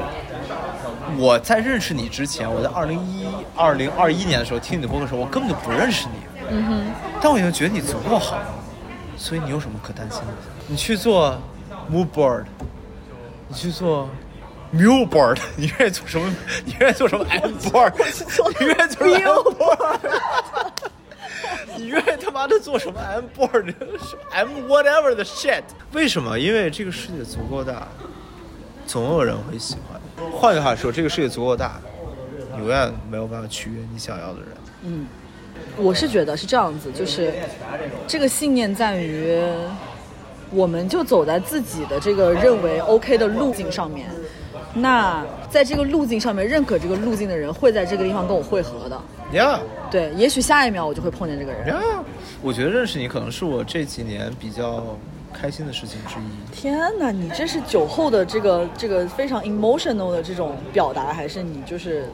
[1.17, 3.25] 我在认识你之前，我在二零一
[3.55, 6.45] 二零二一年的时候听你的播客的时候，我根本就不认识你。
[6.49, 6.85] 嗯哼，
[7.21, 8.37] 但我已经觉得你足够好，
[9.17, 10.27] 所以你有什么可担心的？
[10.67, 11.37] 你去做
[11.91, 12.45] mood board，
[13.49, 14.09] 你去做
[14.73, 16.33] mule board，你愿意做什么？
[16.65, 17.93] 你愿意做什么 m board？
[18.59, 19.99] 你愿意做什么 m board？
[21.77, 23.65] 你愿意他妈的做什么 m board？
[23.99, 25.63] 什么 m whatever the shit？
[25.93, 26.37] 为什么？
[26.37, 27.87] 因为这个世界足够大，
[28.85, 30.01] 总有人会喜欢。
[30.31, 31.79] 换句话说，这个世界足够大，
[32.53, 34.49] 你永远没有办法取悦你想要的人。
[34.83, 35.07] 嗯，
[35.77, 37.33] 我是觉得是这样子，就是
[38.07, 39.39] 这个信念在于，
[40.49, 44.09] 我们就走在自己的这个认为 OK 的路径上面。
[44.79, 49.01] 那在这个路径上面，认可这个路径的人会在这个地方跟我汇合的。
[49.33, 49.59] Yeah。
[49.89, 51.67] 对，也许下一秒我就会碰见这个人。
[51.67, 52.03] 呀，
[52.41, 54.83] 我觉得认识你可能是我这几年比较
[55.33, 56.55] 开心的事情之一。
[56.55, 62.05] 天哪，你这是酒后的这个这个非常 emotional 的这种表达，还是你就是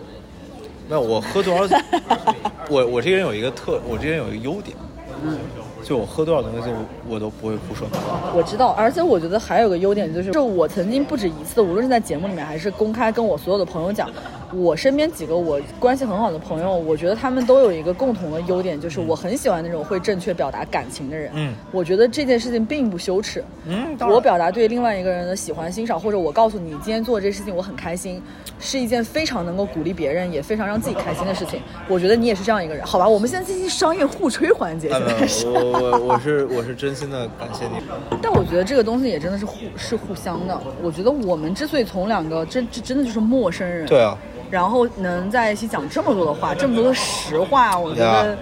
[0.87, 1.75] 没有，我喝多少，
[2.69, 4.77] 我我这个人有一个特，我这个人有一个优点，
[5.23, 5.37] 嗯，
[5.83, 6.69] 就我喝多少东西
[7.07, 8.33] 我都不会胡说八道。
[8.35, 14.09] 我知道，而且我觉得还有个优点就是，就我曾经不止一次，无论是在节目里面还是公开跟我所有的朋友讲，
[14.53, 21.31] 我身边几个我关系很好的朋友，我觉得他们都有一个共同的优点，就是我很喜欢那种会正确表达感情的人。
[21.33, 23.43] 嗯，我觉得这件事情并不羞耻。
[23.67, 28.21] 嗯，我表达对另外一个人的喜欢、欣赏，或者我告诉你今天做这事情我很开心，
[28.59, 31.59] 是一件非常能够鼓励别人，也非常让自己开心的事情。
[31.89, 33.07] 我觉得你也是这样一个人，好吧？
[33.07, 35.47] 我们现在进行商业互吹环节，现在是。
[35.73, 37.73] 我我我是我是真心的感谢你。
[38.21, 40.59] 但我觉得这个东西也真的是互是互相的。
[40.81, 44.17] 我觉得我们之所以从两个真这真的就是陌生人，对啊，
[44.49, 48.37] 然后能在一起讲这么多的话，这么多的实话，我觉得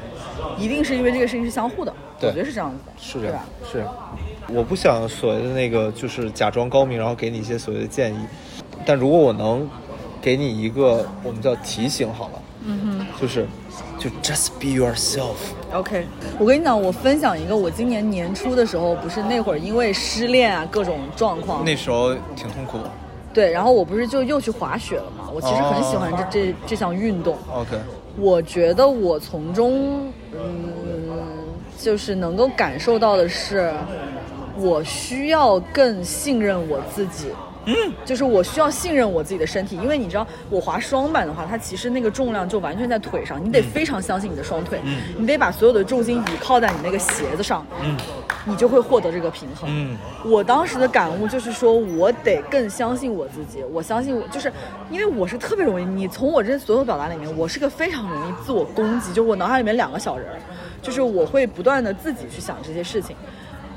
[0.58, 1.94] 一定是因为这个事情是相互的。
[2.20, 3.84] 对我觉得是这样子的，是这样？，是。
[4.54, 8.18] 我不想所谓的那个就是假装高明，然后给你一些所谓的建议，
[8.86, 9.68] 但如果我能
[10.22, 13.48] 给你一个我们叫提醒好了，嗯哼，就是
[14.02, 15.36] 就 just be yourself。
[15.72, 16.08] OK，
[16.40, 22.80] 我跟你讲，我分享一个，我今年年初的时候，不是那会儿因为失恋啊各种状况，那时候挺痛苦。
[23.32, 25.30] 对，然后我不是就又去滑雪了嘛？
[25.32, 27.78] 我其实很喜欢这、这这项运动，OK，
[28.18, 30.42] 我觉得我从中，嗯，
[31.78, 33.72] 就是能够感受到的是，
[34.58, 37.28] 我需要更信任我自己。
[37.66, 44.80] 嗯，就是我需要信任我自己的身体，因为你知道，我滑双板的话，它其实那个重量就完全在腿上，你得非常相信你的双腿，
[45.18, 47.96] 你得把所有的重心倚靠在你那个鞋子上，嗯
[48.44, 49.70] 你就会获得这个平衡。
[49.72, 53.64] 嗯我当时的感悟就是说，我得更相信我自己。
[53.72, 54.52] 我相信我，就是
[54.90, 60.40] 因为我是特别容易，你从我这所有表达里面，我是个非常容易自我攻击，就我脑海里面两个小人儿，
[60.82, 63.16] 就是我会不断的自己去想这些事情。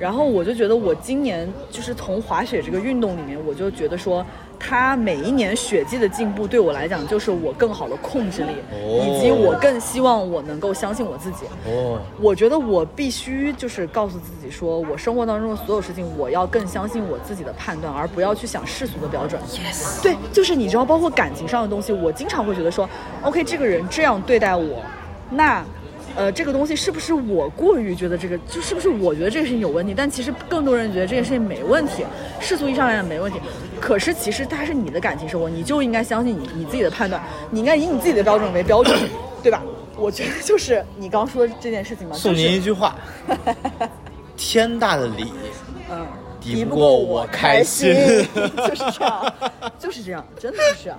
[0.05, 4.23] 然后我就觉得，我今年就是从滑雪这个运动里面，我就觉得说，
[4.61, 11.47] 它每一年雪季的进步对我来讲，就是我更好的控制力，哦以及我更希望我能够相信我自己。
[11.67, 19.41] 哦，我觉得我必须就是告诉自己说，我生活当中的所有事情，我要更相信我自己的判断，而不要去想世俗的标准。
[19.49, 22.87] Yes，对，就是你知道，包括感情上的东西，我经常会觉得说
[23.23, 24.83] ，OK，这个人这样对待我，
[25.31, 25.65] 那。
[26.17, 29.93] 呃，这个东西是不是我过于觉得这个，就是不是我觉得这个事情有问题？
[29.97, 32.05] 但其实更多人觉得这件事情没问题，
[32.41, 33.41] 世俗意义上来讲没问题。
[33.81, 38.99] 可是其实它是你的感情生活，你就应该相信你你自己的判断，你应该以你自己的标准为标准，
[39.43, 39.63] 对吧？
[39.97, 42.97] 我觉得就是你刚说的这件事情嘛，送就是您一句话：
[44.37, 45.33] 天大的礼，
[45.91, 46.07] 嗯，
[46.41, 47.95] 敌不过我开心
[48.57, 49.35] 就是这样，
[49.79, 50.99] 就是这样，真的是这样。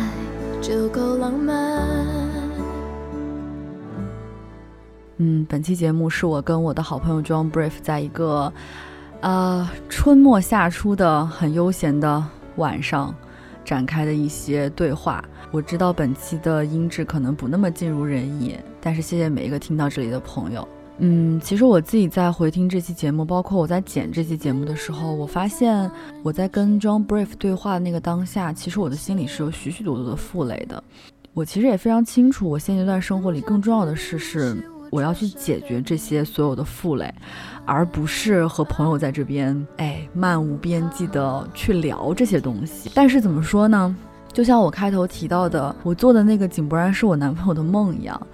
[0.61, 1.55] 就够浪漫。
[5.17, 8.53] 嗯，本期节目是我跟我的好朋友 John Brief 在一个
[9.21, 12.23] 呃春末夏初的很悠闲的
[12.57, 13.13] 晚上
[13.65, 15.23] 展开的一些对话。
[15.51, 20.67] 我知道本期的音质可能不那么尽如人意，但是谢谢每一个听到这里的朋友。
[21.03, 25.89] 嗯，其实我自己在回听这期节目，包括我在剪这期节目的时候，我发现
[26.21, 30.83] 我在跟 John Brief 对话的那个当下，其实我的心里是有许许多多的负累的。
[31.33, 34.55] 我其实也非常清楚，我现阶段生活里更重要的事是
[34.91, 37.11] 我要去解决这些所有的负累，
[37.65, 42.91] 而不是和朋友在这边哎漫无边际的去聊这些东西。
[42.93, 43.95] 但是怎么说呢？
[44.31, 48.27] 就像我开头提到的，我做的那个井柏然是我男朋友的梦一样。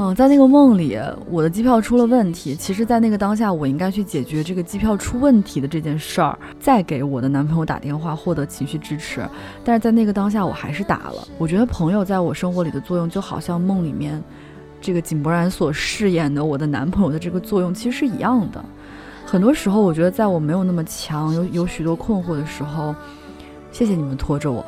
[0.00, 0.96] 嗯，在那个梦里，
[1.28, 2.54] 我的机票出了问题。
[2.54, 9.28] 其实，在那个当下，我应该去解决这个机票出问题的这件事儿，再给我的男朋友打电话，获得情绪支持。
[9.64, 11.26] 但是在那个当下，我还是打了。
[11.36, 14.22] 我觉得朋友在我生活里的作用，就好像梦里面
[14.80, 18.64] 这个井柏然所饰演的我的男朋友的这个作用，其实是一样的。
[19.26, 22.94] 很多时候，我觉得在我没有那么强，有有许多困惑的时候，
[23.72, 24.64] 谢谢你们拖着我。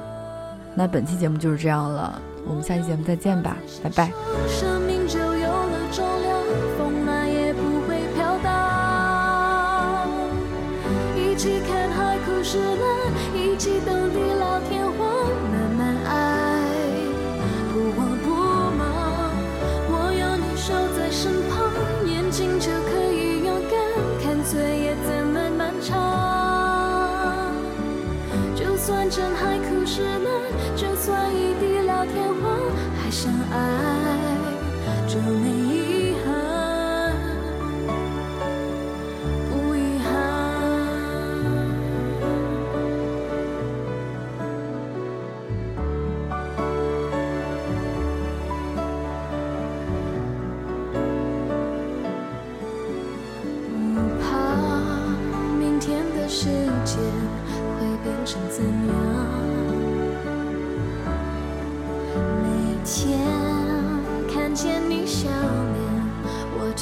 [0.74, 4.10] 那本期节目就是这样了，我们下期节目再见吧，拜拜。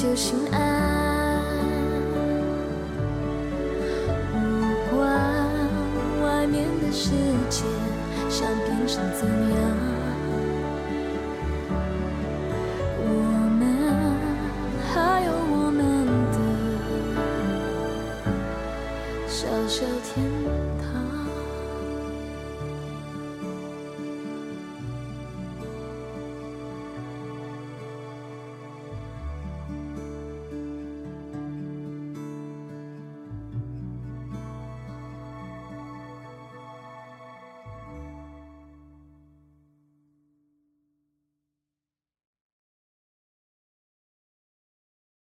[0.09, 1.43] 都心安
[4.33, 4.99] 不管
[6.23, 7.11] 外面的世
[7.47, 7.63] 界
[8.27, 9.55] 想变成怎样？
[12.97, 13.07] 我
[13.59, 13.61] 们
[14.91, 15.79] 还有我们
[16.33, 16.37] 的
[19.27, 20.25] 小小天